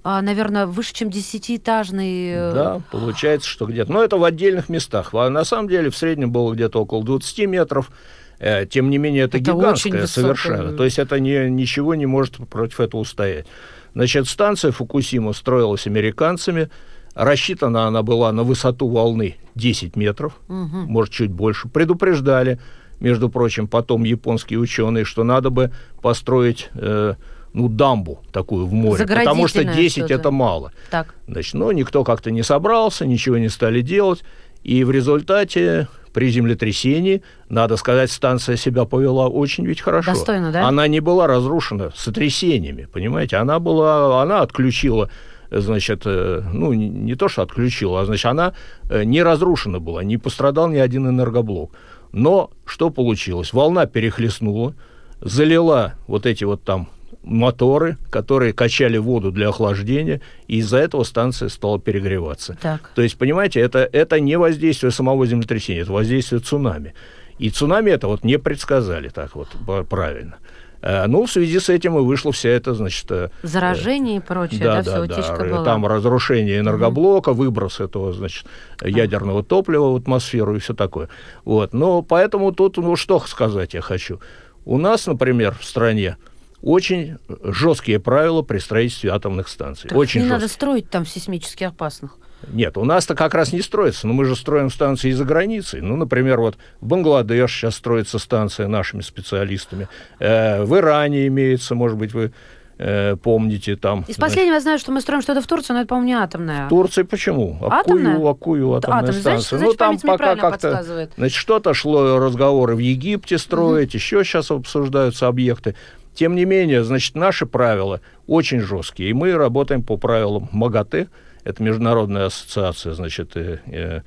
[0.02, 2.30] а, наверное, выше, чем десятиэтажный...
[2.30, 3.92] э, Да, получается, что где-то.
[3.92, 5.10] Но это в отдельных местах.
[5.12, 7.90] А на самом деле в среднем было где-то около 20 метров.
[8.38, 10.72] Э, Тем не менее, это, Это гигантское совершенно.
[10.76, 13.46] То есть это не, ничего не может против этого устоять.
[13.94, 16.70] Значит, станция Фукусима строилась американцами.
[17.14, 21.66] Рассчитана она была на высоту волны 10 метров, может, чуть больше.
[21.66, 22.60] Предупреждали,
[23.00, 27.14] между прочим, потом японские ученые, что надо бы построить э,
[27.56, 30.72] ну, дамбу такую в море, потому что 10 это мало.
[30.90, 31.14] Так.
[31.26, 34.22] Значит, но никто как-то не собрался, ничего не стали делать,
[34.62, 40.12] и в результате при землетрясении, надо сказать, станция себя повела очень ведь хорошо.
[40.12, 40.68] Достойно, да?
[40.68, 43.36] Она не была разрушена сотрясениями, понимаете?
[43.36, 45.08] Она была, она отключила
[45.50, 48.52] значит, э, ну, не то, что отключила, а, значит, она
[48.90, 51.72] э, не разрушена была, не пострадал ни один энергоблок.
[52.12, 53.54] Но что получилось?
[53.54, 54.74] Волна перехлестнула,
[55.20, 56.88] залила вот эти вот там
[57.26, 62.56] моторы, которые качали воду для охлаждения, и из-за этого станция стала перегреваться.
[62.62, 62.90] Так.
[62.94, 66.94] То есть, понимаете, это, это не воздействие самого землетрясения, это воздействие цунами.
[67.38, 69.48] И цунами это вот не предсказали так вот
[69.90, 70.36] правильно.
[70.82, 73.10] Э, ну, в связи с этим и вышло вся это, значит...
[73.10, 75.64] Э, Заражение и прочее, да, да, да все, да, была.
[75.64, 77.42] Там разрушение энергоблока, угу.
[77.42, 78.46] выброс этого, значит,
[78.80, 81.08] ядерного топлива в атмосферу и все такое.
[81.44, 81.72] Вот.
[81.72, 84.20] Но поэтому тут, ну, что сказать я хочу.
[84.64, 86.16] У нас, например, в стране
[86.62, 89.88] очень жесткие правила при строительстве атомных станций.
[89.88, 90.40] Так очень не жесткие.
[90.40, 92.18] надо строить там сейсмически опасных.
[92.52, 95.80] Нет, у нас-то как раз не строится, но мы же строим станции за границей.
[95.80, 99.88] Ну, например, вот в Бангладеш сейчас строится станция нашими специалистами.
[100.18, 102.32] Э, в Иране имеется, может быть, вы
[102.78, 104.04] э, помните там.
[104.06, 106.66] Из последнего я знаю, что мы строим что-то в Турции, но это, по-моему, не атомная.
[106.66, 107.58] В Турции почему?
[107.62, 108.14] Атомная?
[108.14, 109.20] Акую, Акую атомная Атомная.
[109.20, 109.58] станция.
[109.58, 111.08] Значит, ну, там значит, пока как-то...
[111.16, 113.96] Значит, что-то шло разговоры в Египте строить, угу.
[113.96, 115.74] еще сейчас обсуждаются объекты.
[116.16, 121.08] Тем не менее, значит, наши правила очень жесткие, и мы работаем по правилам МАГАТЭ,
[121.44, 124.00] это Международная ассоциация, значит, э, э,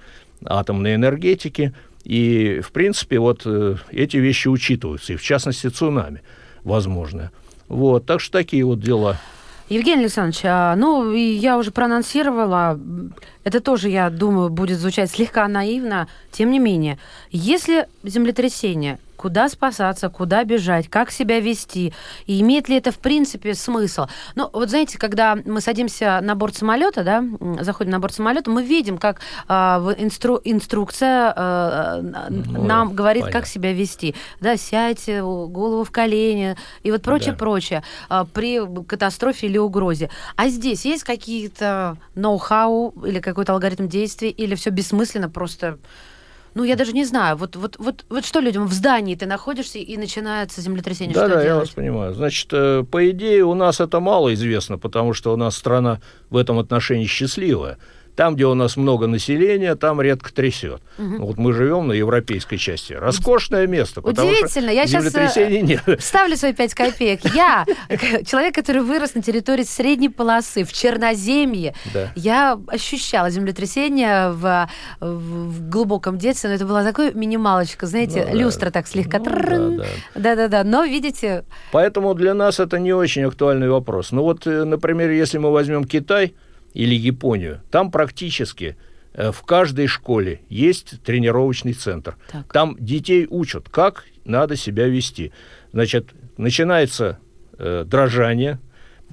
[0.44, 1.72] атомной энергетики,
[2.04, 6.24] и, в принципе, вот э, эти вещи учитываются, и в частности цунами
[6.64, 7.30] возможно.
[7.68, 9.18] Вот, так что такие вот дела.
[9.70, 12.80] Евгений Александрович, а, ну, я уже проанонсировала,
[13.44, 16.98] это тоже, я думаю, будет звучать слегка наивно, тем не менее,
[17.32, 21.94] если землетрясение куда спасаться, куда бежать, как себя вести,
[22.26, 24.08] и имеет ли это в принципе смысл.
[24.36, 27.26] Ну, вот знаете, когда мы садимся на борт самолета, да,
[27.62, 29.54] заходим на борт самолета, мы видим, как э,
[29.98, 33.42] инстру инструкция э, ну, нам говорит, понятно.
[33.42, 34.16] как себя вести.
[34.40, 37.38] Да, сядьте, голову в колени, и вот прочее, да.
[37.38, 40.10] прочее, э, при катастрофе или угрозе.
[40.38, 45.78] А здесь есть какие-то ноу-хау или какой-то алгоритм действий, или все бессмысленно просто
[46.56, 49.78] ну, я даже не знаю, вот, вот, вот, вот что людям, в здании ты находишься,
[49.78, 51.48] и начинается землетрясение, да, что да, делать?
[51.48, 52.14] я вас понимаю.
[52.16, 56.36] Значит, э, по идее, у нас это мало известно, потому что у нас страна в
[56.36, 57.78] этом отношении счастливая.
[58.20, 60.82] Там, где у нас много населения, там редко трясет.
[60.98, 61.26] Угу.
[61.26, 62.92] Вот мы живем на европейской части.
[62.92, 64.72] Роскошное место, Удивительно.
[64.72, 65.84] я сейчас нет.
[66.02, 67.22] Ставлю свои пять копеек.
[67.34, 67.66] Я,
[68.26, 72.12] человек, который вырос на территории средней полосы, в Черноземье, да.
[72.18, 78.66] я ощущала землетрясение в, в глубоком детстве, но это была такая минималочка, знаете, ну, люстра
[78.66, 78.72] да.
[78.72, 79.20] так слегка.
[79.20, 79.82] Ну,
[80.16, 80.66] Да-да-да.
[80.66, 81.46] Но, видите...
[81.72, 84.12] Поэтому для нас это не очень актуальный вопрос.
[84.12, 86.36] Ну вот, э, например, если мы возьмем Китай,
[86.74, 88.78] или Японию, там практически
[89.14, 92.18] э, в каждой школе есть тренировочный центр.
[92.32, 92.52] Так.
[92.52, 95.32] Там детей учат, как надо себя вести.
[95.72, 97.20] Значит, начинается
[97.58, 98.60] э, дрожание,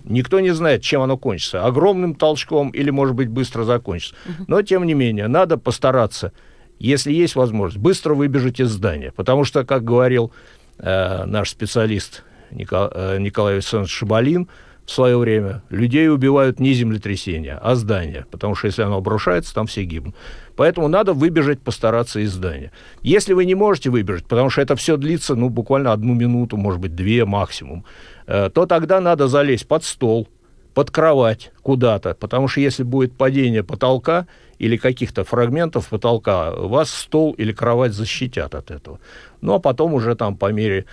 [0.04, 4.14] никто не знает, чем оно кончится, огромным толчком или, может быть, быстро закончится.
[4.46, 6.32] Но, тем не менее, надо постараться,
[6.78, 9.12] если есть возможность, быстро выбежать из здания.
[9.12, 10.32] Потому что, как говорил
[10.78, 14.48] э, наш специалист Никол, э, Николай Александрович Шабалин,
[14.86, 19.66] в свое время людей убивают не землетрясения, а здания, потому что если оно обрушается, там
[19.66, 20.14] все гибнут.
[20.54, 22.70] Поэтому надо выбежать, постараться из здания.
[23.02, 26.80] Если вы не можете выбежать, потому что это все длится, ну, буквально одну минуту, может
[26.80, 27.84] быть, две максимум,
[28.26, 30.28] э, то тогда надо залезть под стол,
[30.72, 34.26] под кровать куда-то, потому что если будет падение потолка
[34.58, 39.00] или каких-то фрагментов потолка, вас стол или кровать защитят от этого.
[39.40, 40.84] Ну, а потом уже там по мере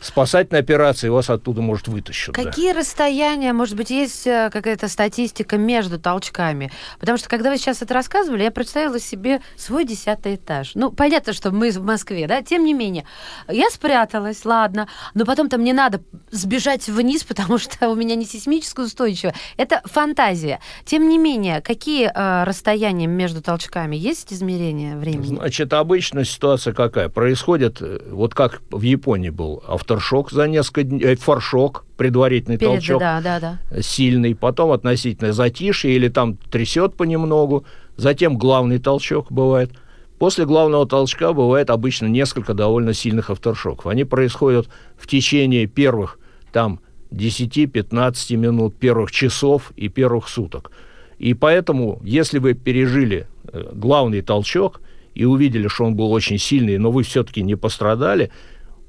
[0.00, 2.34] спасательной операции вас оттуда, может, вытащат.
[2.34, 2.80] Какие да.
[2.80, 6.70] расстояния, может быть, есть э, какая-то статистика между толчками?
[7.00, 10.72] Потому что, когда вы сейчас это рассказывали, я представила себе свой десятый этаж.
[10.74, 12.42] Ну, понятно, что мы в Москве, да?
[12.42, 13.04] Тем не менее,
[13.48, 18.86] я спряталась, ладно, но потом-то мне надо сбежать вниз, потому что у меня не сейсмическая
[18.86, 19.34] устойчивая.
[19.56, 20.60] Это фантазия.
[20.84, 23.96] Тем не менее, какие э, расстояния между толчками?
[23.96, 25.36] Есть измерения времени?
[25.36, 27.08] Значит, обычно ситуация какая?
[27.08, 32.72] Происходит, э, вот как в Японии был электрошок за несколько дней, э, форшок, предварительный Перед,
[32.72, 33.82] толчок, да, да, да.
[33.82, 37.64] сильный, потом относительно затишье или там трясет понемногу,
[37.96, 39.72] затем главный толчок бывает.
[40.18, 43.86] После главного толчка бывает обычно несколько довольно сильных авторшоков.
[43.86, 46.18] Они происходят в течение первых
[46.52, 50.70] там 10-15 минут, первых часов и первых суток.
[51.18, 54.80] И поэтому, если вы пережили э, главный толчок
[55.14, 58.30] и увидели, что он был очень сильный, но вы все-таки не пострадали,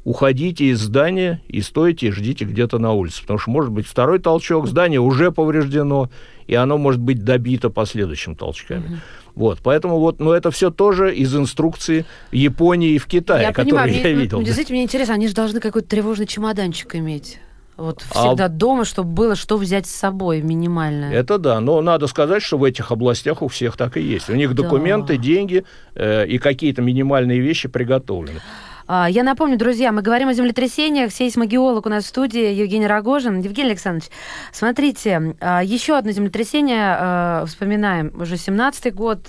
[0.06, 3.22] уходите из здания и стойте и ждите где-то на улице.
[3.22, 6.10] Потому что может быть второй толчок, здание уже повреждено,
[6.48, 9.02] и оно может быть добито последующими толчками.
[9.34, 13.72] Вот, поэтому вот, но это все тоже из инструкции Японии и в Китае, я которые
[13.72, 14.41] понимаю, я мне, видел.
[14.41, 17.39] Действительно, мне интересно, они же должны какой-то тревожный чемоданчик иметь.
[17.76, 18.50] Вот всегда а...
[18.50, 21.12] дома, чтобы было что взять с собой минимальное.
[21.12, 24.30] Это да, но надо сказать, что в этих областях у всех так и есть.
[24.30, 25.24] У них документы, да.
[25.24, 25.65] деньги
[25.96, 28.39] э, и какие-то минимальные вещи приготовлены.
[28.88, 31.12] А, я напомню, друзья, мы говорим о землетрясениях.
[31.12, 33.39] Сейсмогеолог у нас в студии Евгений Рогожин.
[33.39, 34.12] Евгений Александрович,
[34.52, 39.28] смотрите, а, еще одно землетрясение, а, вспоминаем, уже 17-й год,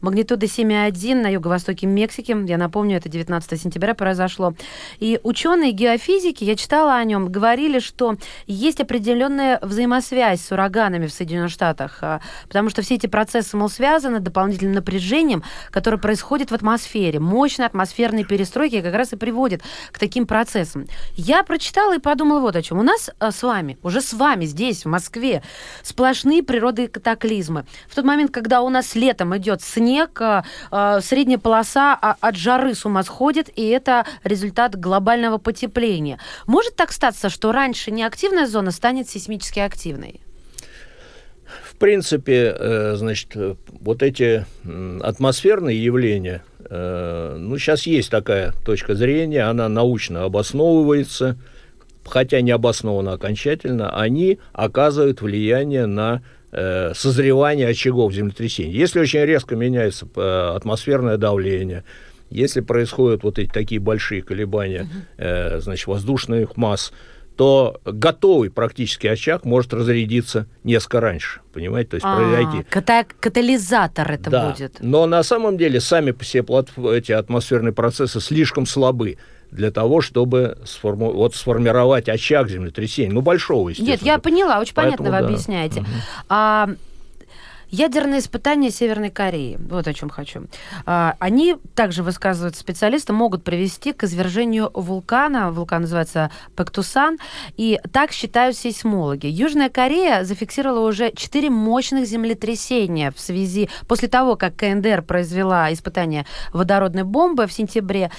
[0.00, 2.34] магнитуда 7,1 на юго-востоке Мексики.
[2.48, 4.54] Я напомню, это 19 сентября произошло.
[4.98, 11.12] И ученые геофизики, я читала о нем, говорили, что есть определенная взаимосвязь с ураганами в
[11.12, 12.02] Соединенных Штатах,
[12.48, 18.24] потому что все эти процессы, мол, связаны дополнительным напряжением, которое происходит в атмосфере, мощной атмосферной
[18.24, 20.86] перестройки, как раз и приводит к таким процессам.
[21.14, 22.78] Я прочитала и подумала вот о чем.
[22.78, 25.42] У нас а, с вами, уже с вами здесь, в Москве,
[25.82, 27.66] сплошные природные катаклизмы.
[27.88, 32.74] В тот момент, когда у нас летом идет снег, а, а, средняя полоса от жары
[32.74, 36.18] с ума сходит, и это результат глобального потепления.
[36.46, 40.25] Может так статься, что раньше неактивная зона станет сейсмически активной?
[41.76, 44.46] В принципе, э, значит, вот эти
[45.02, 51.36] атмосферные явления, э, ну, сейчас есть такая точка зрения, она научно обосновывается,
[52.02, 58.72] хотя не обоснована окончательно, они оказывают влияние на э, созревание очагов землетрясений.
[58.72, 60.06] Если очень резко меняется
[60.56, 61.84] атмосферное давление,
[62.30, 66.90] если происходят вот эти такие большие колебания, значит, воздушных масс,
[67.36, 72.66] то готовый практически очаг может разрядиться несколько раньше, понимаете, то есть а, произойти.
[72.70, 74.78] Ката катализатор это да, будет.
[74.80, 76.44] Но на самом деле сами по себе
[76.96, 79.18] эти атмосферные процессы слишком слабы
[79.50, 81.12] для того, чтобы сформу...
[81.12, 83.92] вот сформировать очаг землетрясения, ну большого, естественно.
[83.92, 85.26] Нет, я поняла, очень Поэтому, понятно вы да.
[85.26, 85.80] объясняете.
[85.80, 85.88] Угу.
[86.30, 86.70] А,
[87.70, 90.46] Ядерные испытания Северной Кореи, вот о чем хочу.
[90.84, 95.50] А, они, также высказывают специалисты, могут привести к извержению вулкана.
[95.50, 97.18] Вулкан называется Пектусан.
[97.56, 99.26] И так считают сейсмологи.
[99.26, 106.24] Южная Корея зафиксировала уже четыре мощных землетрясения в связи после того, как КНДР произвела испытание
[106.52, 108.10] водородной бомбы в сентябре.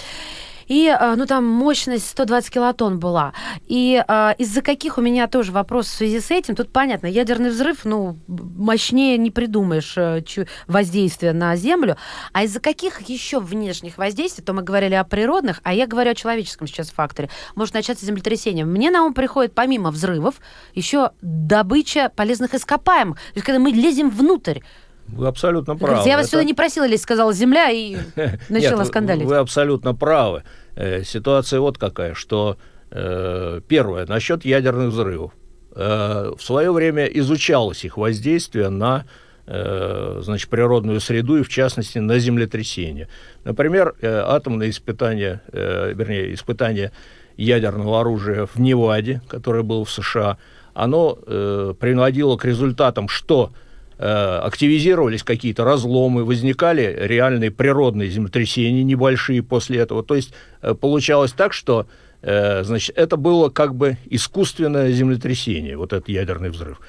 [0.67, 3.33] И, а, ну, там мощность 120 килотонн была.
[3.67, 7.49] И а, из-за каких у меня тоже вопрос в связи с этим, тут понятно, ядерный
[7.49, 10.23] взрыв, ну, мощнее не придумаешь э,
[10.67, 11.97] воздействия на Землю.
[12.33, 16.15] А из-за каких еще внешних воздействий, то мы говорили о природных, а я говорю о
[16.15, 18.65] человеческом сейчас факторе, может начаться землетрясение.
[18.65, 20.35] Мне на ум приходит, помимо взрывов,
[20.73, 23.17] еще добыча полезных ископаемых.
[23.17, 24.59] То есть, когда мы лезем внутрь,
[25.07, 26.07] вы абсолютно правы.
[26.07, 26.37] Я вас Это...
[26.37, 27.97] сюда не просила лезть, сказала земля, и
[28.49, 29.25] начала Нет, скандалить.
[29.25, 30.43] Вы абсолютно правы.
[30.75, 32.57] Э, ситуация вот какая, что
[32.91, 35.31] э, первое, насчет ядерных взрывов.
[35.75, 39.05] Э, в свое время изучалось их воздействие на
[39.49, 43.07] значит, природную среду и, в частности, на землетрясения.
[43.45, 46.91] Например, атомное испытание, вернее, испытание
[47.37, 50.37] ядерного оружия в Неваде, которое было в США,
[50.73, 53.53] оно приводило к результатам, что
[53.99, 60.03] активизировались какие-то разломы, возникали реальные природные землетрясения небольшие после этого.
[60.03, 61.87] То есть э, получалось так, что
[62.21, 66.79] э, значит, это было как бы искусственное землетрясение, вот этот ядерный взрыв.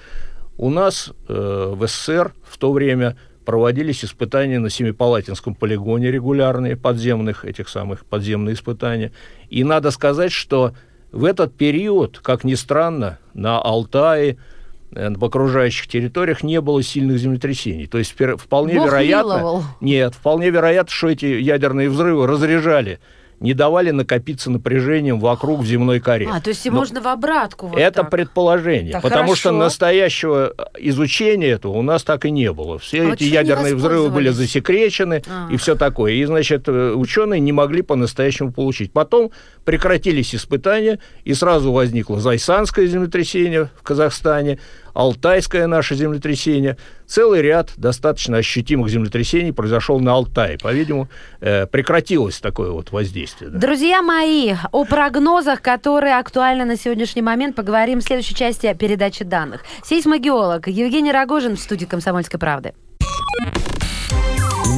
[0.59, 3.16] У нас в СССР в то время
[3.47, 9.12] проводились испытания на Семипалатинском полигоне регулярные, подземных, этих самых подземные испытания.
[9.51, 10.75] И надо сказать, что
[11.12, 14.58] в этот период, как ни странно, на Алтае, Э,
[14.90, 17.87] в окружающих территориях не было сильных землетрясений.
[17.87, 19.38] То есть вполне Бог вероятно...
[19.38, 19.62] Миловал.
[19.81, 23.01] Нет, вполне вероятно, что эти ядерные взрывы разряжали
[23.40, 26.29] не давали накопиться напряжением вокруг земной коре.
[26.31, 27.68] А, то есть Но можно в обратку.
[27.68, 28.11] Вот это так.
[28.11, 29.40] предположение, так потому хорошо.
[29.40, 32.79] что настоящего изучения этого у нас так и не было.
[32.79, 35.48] Все а эти ядерные взрывы были засекречены а.
[35.51, 36.12] и все такое.
[36.12, 38.92] И, значит, э, ученые не могли по-настоящему получить.
[38.92, 39.31] Потом
[39.64, 44.59] прекратились испытания, и сразу возникло Зайсанское землетрясение в Казахстане,
[44.99, 46.77] Алтайское наше землетрясение.
[47.07, 50.59] Целый ряд достаточно ощутимых землетрясений произошел на Алтае.
[50.59, 51.09] По-видимому,
[51.40, 53.49] э, прекратилось такое вот воздействие.
[53.49, 53.61] Да.
[53.61, 59.65] Друзья мои, о прогнозах, которые актуальны на сегодняшний момент, поговорим в следующей части передачи данных.
[59.85, 62.75] Сейсмогеолог Евгений Рогожин в студии «Комсомольской правды».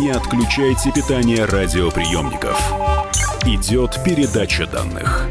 [0.00, 2.60] Не отключайте питание радиоприемников.
[3.46, 5.30] Идет передача данных.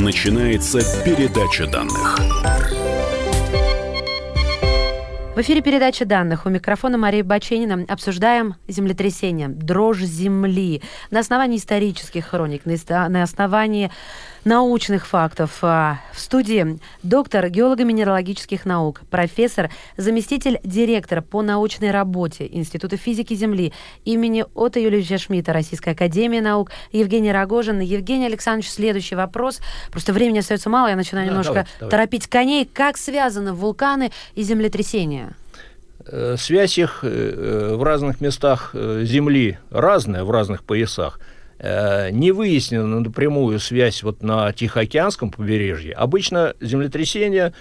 [0.00, 2.18] Начинается передача данных.
[5.34, 6.46] В эфире передача данных.
[6.46, 7.84] У микрофона Мария Баченина.
[7.88, 10.82] Обсуждаем землетрясение, дрожь земли.
[11.10, 13.90] На основании исторических хроник, на основании
[14.44, 15.58] научных фактов.
[15.62, 23.72] А, В студии доктор геолого-минералогических наук, профессор, заместитель директора по научной работе Института физики Земли
[24.04, 27.80] имени Отто Юльевича Шмидта Российской Академии наук Евгений Рогожин.
[27.80, 29.60] Евгений Александрович, следующий вопрос.
[29.90, 31.96] Просто времени остается мало, я начинаю Да, немножко давайте, давайте.
[31.96, 32.64] торопить коней.
[32.72, 35.34] Как связаны вулканы и землетрясения?
[36.06, 41.20] Э, Связь их э, в разных местах э, Земли разная, в разных поясах.
[41.62, 45.92] Э, Не выяснена напрямую связь вот на Тихоокеанском побережье.
[45.92, 47.54] Обычно землетрясения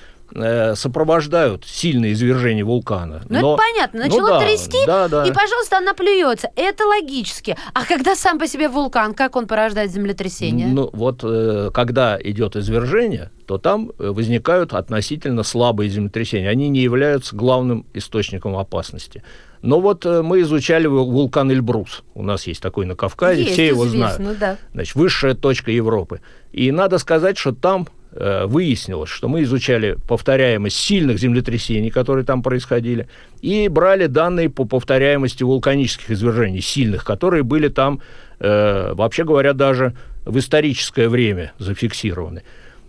[0.75, 3.21] сопровождают сильное извержение вулкана.
[3.29, 3.99] Ну, Но- это понятно.
[3.99, 5.25] ну Начало да, трясти, да, да.
[5.25, 6.49] и, пожалуйста, она плюется.
[6.55, 7.57] Это логически.
[7.73, 10.67] А когда сам по себе вулкан, как он порождает землетрясение?
[10.67, 16.49] Ну, вот э, когда идет извержение, то там э, возникают относительно слабые землетрясения.
[16.49, 19.23] Они не являются главным источником опасности.
[19.61, 22.03] Но вот э, мы изучали вул- вулкан Эльбрус.
[22.15, 24.39] У нас есть такой на Кавказе, Есть, все его известно, знают.
[24.39, 24.57] да.
[24.73, 26.21] Значит, высшая точка Европы.
[26.51, 32.43] И надо сказать, что там э, выяснилось, что мы изучали повторяемость сильных землетрясений, которые там
[32.43, 33.07] происходили,
[33.41, 38.01] и брали данные по повторяемости вулканических извержений, сильных, которые были там,
[38.39, 39.95] э, вообще говоря, даже
[40.25, 42.43] в историческое время зафиксированы.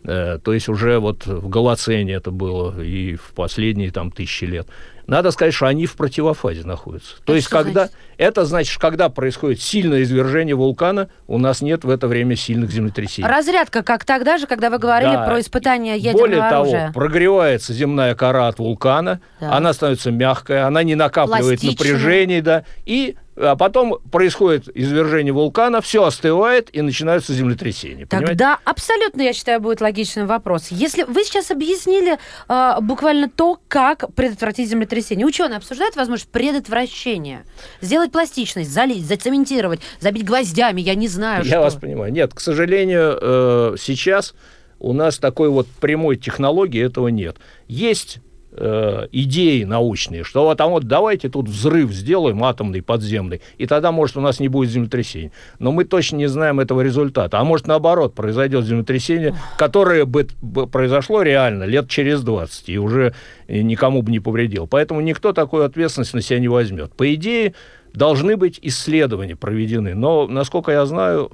[0.05, 4.67] Э, то есть уже вот в Голоцене это было и в последние там тысячи лет.
[5.07, 7.17] Надо сказать, что они в противофазе находятся.
[7.17, 7.97] То Это есть, что когда значит?
[8.19, 13.29] это значит, когда происходит сильное извержение вулкана, у нас нет в это время сильных землетрясений.
[13.29, 15.25] Разрядка, как тогда же, когда вы говорили Да.
[15.27, 16.81] про испытание ядерного Более оружия.
[16.81, 19.55] того, прогревается земная кора от вулкана, Да.
[19.57, 26.05] она становится мягкая, она не накапливает напряжение, да, и а потом происходит извержение вулкана, все
[26.05, 28.07] остывает и начинаются землетрясения.
[28.07, 28.27] понимаете?
[28.33, 30.69] Тогда абсолютно, я считаю, будет логичный вопрос.
[30.71, 32.19] Если вы сейчас объяснили
[32.49, 35.27] а, буквально то, как предотвратить землетрясение.
[35.27, 37.45] Ученые обсуждают возможность предотвращения.
[37.81, 41.61] Сделать пластичность, залить, зацементировать, забить гвоздями, я не знаю, Я что.
[41.61, 42.13] вас понимаю.
[42.13, 44.35] Нет, к сожалению, э, сейчас
[44.79, 47.37] у нас такой вот прямой технологии этого нет.
[47.69, 48.19] Есть
[48.53, 53.93] э, идеи научные, что вот, а вот давайте тут взрыв сделаем атомный, подземный, и тогда,
[53.93, 55.33] может, у нас не будет землетрясений.
[55.59, 57.39] Но мы точно не знаем этого результата.
[57.39, 60.27] А может, наоборот, произойдет землетрясение, которое бы,
[60.71, 63.15] произошло реально лет через 20, и уже
[63.47, 64.67] э, никому бы не повредил.
[64.67, 66.93] Поэтому никто такую ответственность на себя не возьмет.
[66.95, 67.55] По идее,
[67.95, 69.95] должны быть исследования проведены.
[69.95, 71.31] Но, насколько я знаю,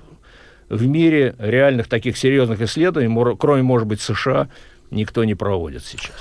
[0.69, 4.49] в мире реальных таких серьезных исследований, кроме, может быть, США,
[4.91, 6.17] никто не проводит сейчас.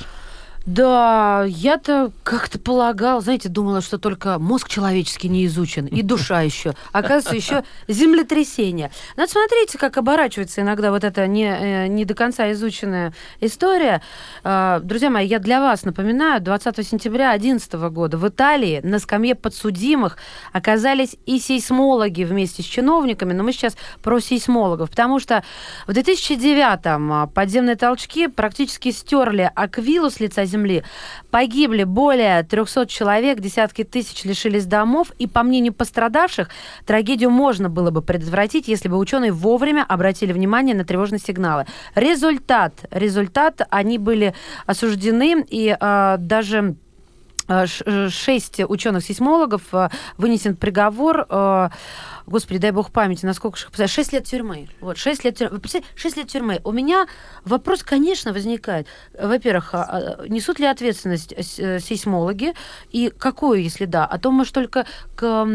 [0.67, 6.73] Да, я-то как-то полагал, знаете, думала, что только мозг человеческий не изучен, и душа еще.
[6.91, 8.91] Оказывается, еще землетрясение.
[9.15, 14.01] Вот смотрите, как оборачивается иногда вот эта не, э, не до конца изученная история.
[14.43, 19.35] А, Друзья мои, я для вас напоминаю, 20 сентября 2011 года в Италии на скамье
[19.35, 20.17] подсудимых
[20.51, 25.45] оказались и сейсмологи вместе с чиновниками, но мы сейчас про сейсмологов, потому что
[25.87, 30.56] в 2009-м а, подземные толчки практически стерли Аквилу с лица земли.
[31.31, 36.49] Погибли более 300 человек, десятки тысяч лишились домов, и, по мнению пострадавших,
[36.85, 41.65] трагедию можно было бы предотвратить, если бы ученые вовремя обратили внимание на тревожные сигналы.
[41.95, 44.33] Результат, результат, они были
[44.65, 46.75] осуждены, и а, даже
[47.47, 51.27] а, э, шесть ученых-сейсмологов а, вынесен приговор.
[52.27, 53.57] Господи, дай бог памяти, насколько.
[53.87, 54.67] Шесть лет тюрьмы.
[54.81, 55.61] Вот, шесть лет тюрьмы.
[55.95, 56.59] Шесть лет тюрьмы.
[56.65, 57.07] У меня
[57.45, 58.85] вопрос, конечно, возникает.
[59.17, 59.83] Во-первых, а,
[60.19, 62.53] а, несут ли ответственность э, сейсмологи?
[62.91, 64.05] И какую, если да?
[64.05, 65.47] А то мы же только к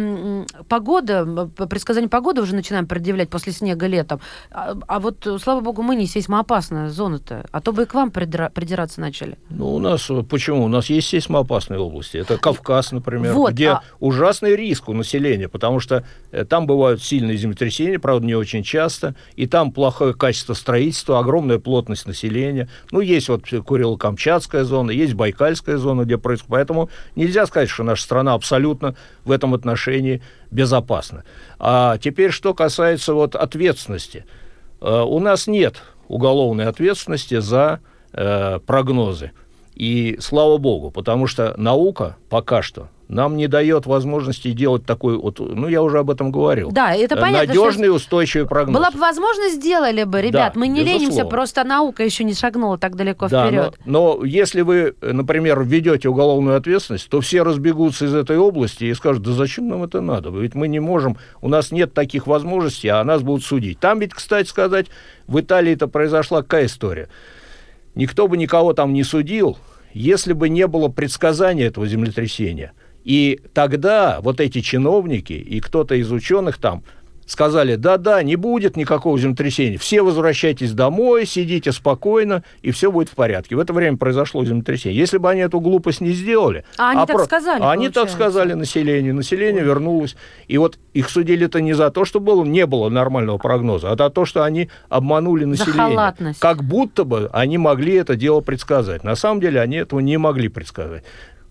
[0.66, 4.20] погода, предсказанию погоды уже начинаем предъявлять после снега летом.
[4.50, 7.44] А, а вот, слава богу, мы не сейсмоопасная зона-то.
[7.52, 9.36] А то бы и к вам придра- придираться начали.
[9.50, 10.64] Ну, у нас, э, почему?
[10.64, 12.16] У нас есть сейсмоопасные области.
[12.16, 16.66] Это Кавказ, например, Вот, где а- ужасный риск у населения, потому что э, там там
[16.68, 22.68] бывают сильные землетрясения, правда, не очень часто, и там плохое качество строительства, огромная плотность населения.
[22.92, 26.50] Ну, есть вот Курило-Камчатская зона, есть Байкальская зона, где происходит.
[26.50, 28.94] Поэтому нельзя сказать, что наша страна абсолютно
[29.24, 31.24] в этом отношении безопасна.
[31.58, 34.24] А теперь, что касается вот ответственности.
[34.80, 37.80] Э, у нас нет уголовной ответственности за
[38.12, 39.32] э, прогнозы.
[39.74, 45.38] И слава богу, потому что наука пока что нам не дает возможности делать такой вот,
[45.38, 46.70] ну я уже об этом говорил.
[46.72, 47.46] Да, это понятно.
[47.46, 48.74] Надежный, устойчивый прогноз.
[48.74, 50.54] Была бы возможность, сделали бы, ребят.
[50.54, 51.04] Да, мы не безусловно.
[51.04, 53.78] ленимся, просто наука еще не шагнула так далеко Да, вперед.
[53.84, 58.94] но, но если вы, например, введете уголовную ответственность, то все разбегутся из этой области и
[58.94, 60.30] скажут, да зачем нам это надо?
[60.30, 63.78] Ведь мы не можем, у нас нет таких возможностей, а нас будут судить.
[63.78, 64.86] Там ведь, кстати сказать,
[65.26, 67.08] в Италии это произошла какая история?
[67.94, 69.58] Никто бы никого там не судил,
[69.92, 72.72] если бы не было предсказания этого землетрясения.
[73.04, 76.84] И тогда вот эти чиновники и кто-то из ученых там
[77.32, 83.14] сказали, да-да, не будет никакого землетрясения, все возвращайтесь домой, сидите спокойно, и все будет в
[83.14, 83.56] порядке.
[83.56, 84.98] В это время произошло землетрясение.
[84.98, 86.64] Если бы они эту глупость не сделали...
[86.78, 88.16] А они так сказали, а Они так получается.
[88.16, 90.16] сказали населению, население вернулось.
[90.46, 94.10] И вот их судили-то не за то, что было, не было нормального прогноза, а за
[94.10, 95.96] то, что они обманули население.
[95.96, 96.40] халатность.
[96.40, 99.02] Как будто бы они могли это дело предсказать.
[99.04, 101.04] На самом деле они этого не могли предсказать.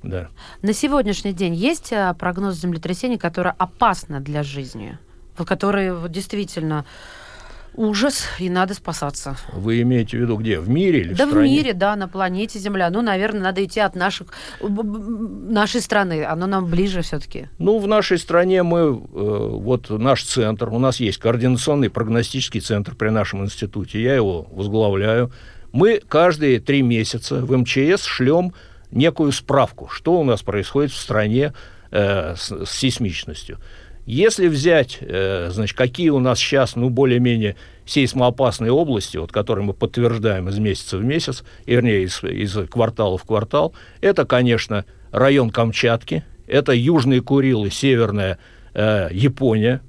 [0.03, 0.29] Да.
[0.61, 4.97] На сегодняшний день есть а, прогноз землетрясений, которое опасно для жизни?
[5.45, 6.85] Которые вот, действительно
[7.73, 9.35] ужас, и надо спасаться.
[9.53, 10.59] Вы имеете в виду где?
[10.59, 11.55] В мире или да в в стране?
[11.55, 12.89] мире, да, на планете Земля.
[12.89, 14.27] Ну, наверное, надо идти от наших,
[14.59, 16.25] нашей страны.
[16.25, 17.47] Оно нам ближе все-таки.
[17.59, 22.95] Ну, в нашей стране мы, э, вот наш центр, у нас есть координационный прогностический центр
[22.95, 25.31] при нашем институте, я его возглавляю.
[25.71, 28.53] Мы каждые три месяца в МЧС шлем
[28.91, 31.53] некую справку, что у нас происходит в стране
[31.91, 33.57] э, с, с сейсмичностью.
[34.05, 39.73] Если взять, э, значит, какие у нас сейчас, ну, более-менее сейсмоопасные области, вот, которые мы
[39.73, 45.49] подтверждаем из месяца в месяц, и, вернее, из, из квартала в квартал, это, конечно, район
[45.49, 48.39] Камчатки, это Южные Курилы, Северная
[48.73, 49.81] э, Япония,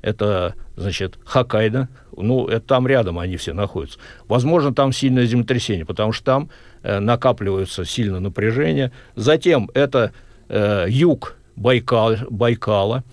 [0.00, 3.98] это, значит, Хоккайдо, ну, это там рядом они все находятся.
[4.28, 6.50] Возможно, там сильное землетрясение, потому что там
[6.82, 8.92] э, накапливается сильное напряжение.
[9.16, 10.12] Затем это
[10.48, 13.04] э, юг Байкал, Байкала,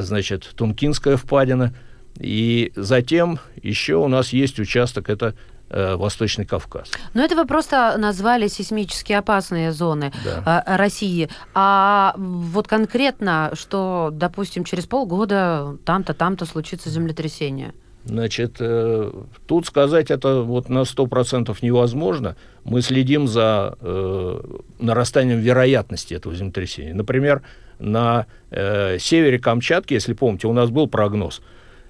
[0.00, 1.74] значит, Тункинская впадина.
[2.18, 5.34] И затем еще у нас есть участок, это
[5.70, 6.90] э, Восточный Кавказ.
[7.14, 10.42] Но это вы просто назвали сейсмически опасные зоны Да.
[10.66, 11.28] а, России.
[11.54, 17.72] А вот конкретно, что, допустим, через полгода там-то, там-то случится землетрясение.
[18.04, 19.10] Значит, э,
[19.46, 22.36] тут сказать это вот на 100% невозможно.
[22.64, 24.40] Мы следим за э,
[24.80, 26.94] нарастанием вероятности этого землетрясения.
[26.94, 27.42] Например,
[27.82, 31.42] на э, севере Камчатки, если помните, у нас был прогноз,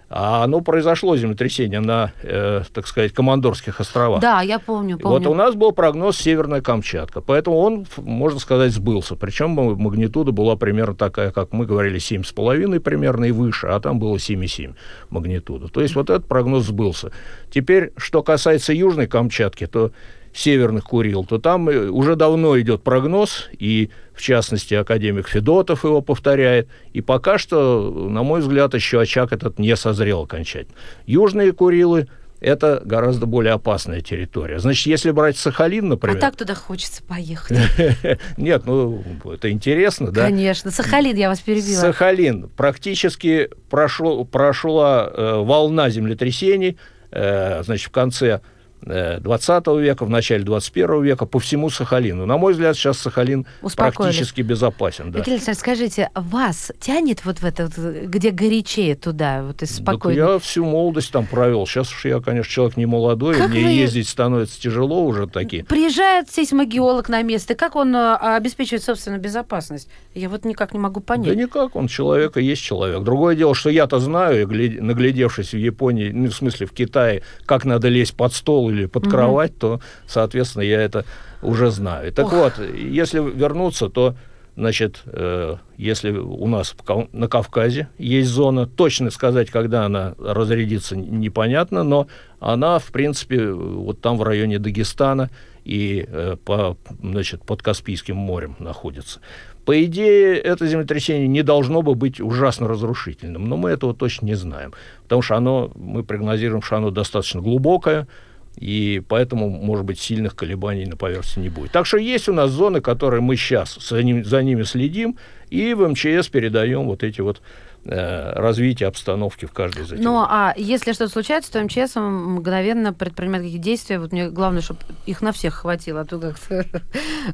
[0.08, 4.20] а оно произошло землетрясение на, э, так сказать, Командорских островах.
[4.20, 5.18] Да, я помню, помню.
[5.18, 9.16] Вот у нас был прогноз Северная Камчатка, поэтому он, можно сказать, сбылся.
[9.16, 14.16] Причем магнитуда была примерно такая, как мы говорили, 7,5 примерно и выше, а там было
[14.16, 14.74] 7,7
[15.08, 15.68] магнитуда.
[15.68, 17.10] То есть вот этот прогноз сбылся.
[17.50, 19.92] Теперь, что касается Южной Камчатки, то
[20.32, 26.00] северных Курил, то там э, уже давно идет прогноз, и в частности академик Федотов его
[26.00, 30.76] повторяет, и пока что, на мой взгляд, еще очаг этот не созрел окончательно.
[31.06, 32.08] Южные Курилы
[32.42, 34.58] это гораздо более опасная территория.
[34.58, 36.18] Значит, если брать Сахалин, А например...
[36.18, 37.56] так туда хочется поехать.
[38.36, 40.24] Нет, ну, это интересно, да?
[40.24, 40.72] Конечно.
[40.72, 41.80] Сахалин, я вас перебила.
[41.80, 42.48] Сахалин.
[42.48, 46.78] Практически прошел, прошла э, волна землетрясений,
[47.12, 48.40] э, значит, в конце
[48.84, 52.26] 20 века, в начале 21 века по всему Сахалину.
[52.26, 53.96] На мой взгляд, сейчас Сахалин Успокоились.
[53.96, 55.10] практически безопасен.
[55.12, 55.18] Да.
[55.20, 57.76] Виталий Александрович, скажите, вас тянет вот в это, вот,
[58.06, 60.16] где горячее туда, вот из Так спокойно?
[60.18, 61.66] я всю молодость там провел.
[61.66, 65.64] Сейчас уж я, конечно, человек не молодой, Как мне вы- ездить становится тяжело уже такие.
[65.64, 69.88] Приезжает сейсмогеолог на место, как он э, обеспечивает собственную безопасность?
[70.14, 71.36] Я вот никак не могу Да понять.
[71.36, 73.02] никак, он человек и есть человек.
[73.02, 77.88] Другое дело, что я-то знаю, наглядевшись в Японии, ну, в смысле, в Китае, как надо
[77.88, 79.10] лезть под стол или под Мгм.
[79.12, 81.04] кровать, то, соответственно, я это
[81.42, 82.12] уже знаю.
[82.12, 82.32] Так Ох.
[82.32, 84.14] вот, если вернуться, то,
[84.56, 86.74] значит, э, если у нас
[87.12, 92.06] на Кавказе есть зона, точно сказать, когда она разрядится, непонятно, но
[92.40, 95.30] она, в принципе, вот там в районе Дагестана
[95.64, 99.20] и э, по, значит, под Каспийским морем находится.
[99.64, 104.34] По идее, это землетрясение не должно бы быть ужасно разрушительным, но мы этого точно не
[104.34, 104.72] знаем,
[105.04, 108.08] потому что оно, мы прогнозируем, что оно достаточно глубокое,
[108.56, 111.72] и поэтому, может быть, сильных колебаний на поверхности не будет.
[111.72, 115.16] Так что есть у нас зоны, которые мы сейчас за, ним- за ними следим,
[115.50, 117.40] и в МЧС передаем вот эти вот
[117.84, 123.44] развития обстановки в каждой из этих Ну, а если что-то случается, то МЧС мгновенно предпринимает
[123.44, 123.98] какие действия.
[123.98, 126.64] Вот мне главное, чтобы их на всех хватило, а то как-то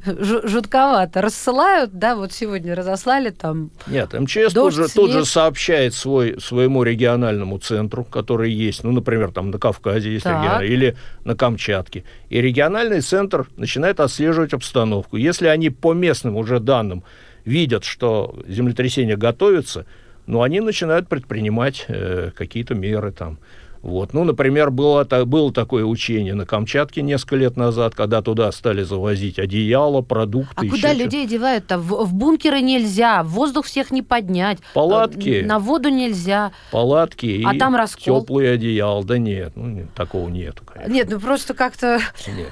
[0.49, 1.20] жутковато.
[1.20, 3.70] Рассылают, да, вот сегодня разослали там.
[3.86, 9.32] Нет, МЧС тут же, тут же сообщает свой, своему региональному центру, который есть, ну, например,
[9.32, 12.05] там на Кавказе есть регион, или на Камчатке.
[12.30, 15.16] И региональный центр начинает отслеживать обстановку.
[15.16, 17.05] Если они по местным уже данным
[17.44, 19.86] видят, что землетрясение готовится,
[20.29, 23.39] ну, они начинают предпринимать э, какие-то меры там.
[23.81, 24.12] Вот.
[24.12, 29.39] Ну, например, было, было такое учение на Камчатке несколько лет назад, когда туда стали завозить
[29.39, 30.66] одеяло, продукты.
[30.66, 31.79] А куда людей девают-то?
[31.79, 34.59] В, в бункеры нельзя, в воздух всех не поднять.
[34.74, 35.43] Палатки.
[35.47, 36.53] На воду нельзя.
[36.72, 38.20] Палатки а и там раскол.
[38.20, 39.05] теплые одеяла.
[39.05, 40.93] Да нет, ну, такого нету, конечно.
[40.93, 42.01] Нет, ну просто как-то...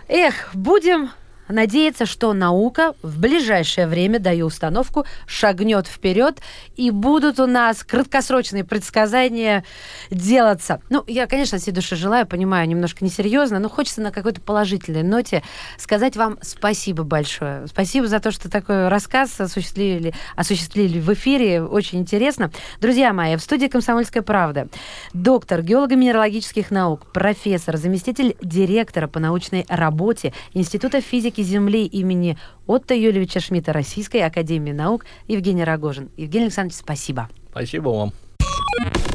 [0.09, 1.11] Эх, будем
[1.49, 6.41] надеяться, что наука в ближайшее время, даю установку, шагнет вперед,
[6.77, 9.65] и будут у нас краткосрочные предсказания
[10.11, 10.81] делаться.
[10.91, 15.43] Ну, я, конечно, всей души желаю, понимаю, немножко несерьезно, но хочется на какой-то положительной ноте
[15.79, 17.67] сказать вам спасибо большое.
[17.67, 21.63] Спасибо за то, что такой рассказ осуществили, осуществили в эфире.
[21.63, 22.51] Очень интересно.
[22.81, 24.69] Друзья мои, в студии «Комсомольская правда»
[25.13, 32.95] доктор геолого-минералогических наук, профессор, заместитель директора по научной работе Института физики «Вестники Земли» имени Отто
[32.95, 36.09] Юлевича Шмидта Российской Академии Наук Евгений Рогожин.
[36.17, 37.29] Евгений Александрович, спасибо.
[37.51, 38.13] Спасибо вам.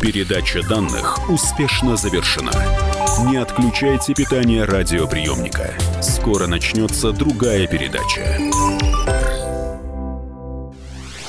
[0.01, 2.51] Передача данных успешно завершена.
[3.30, 5.74] Не отключайте питание радиоприемника.
[6.01, 8.38] Скоро начнется другая передача.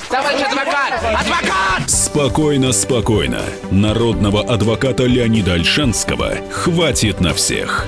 [0.09, 0.93] Товарищ адвокат!
[1.03, 1.89] Адвокат!
[1.89, 3.41] Спокойно, спокойно.
[3.71, 7.87] Народного адвоката Леонида Альшанского хватит на всех.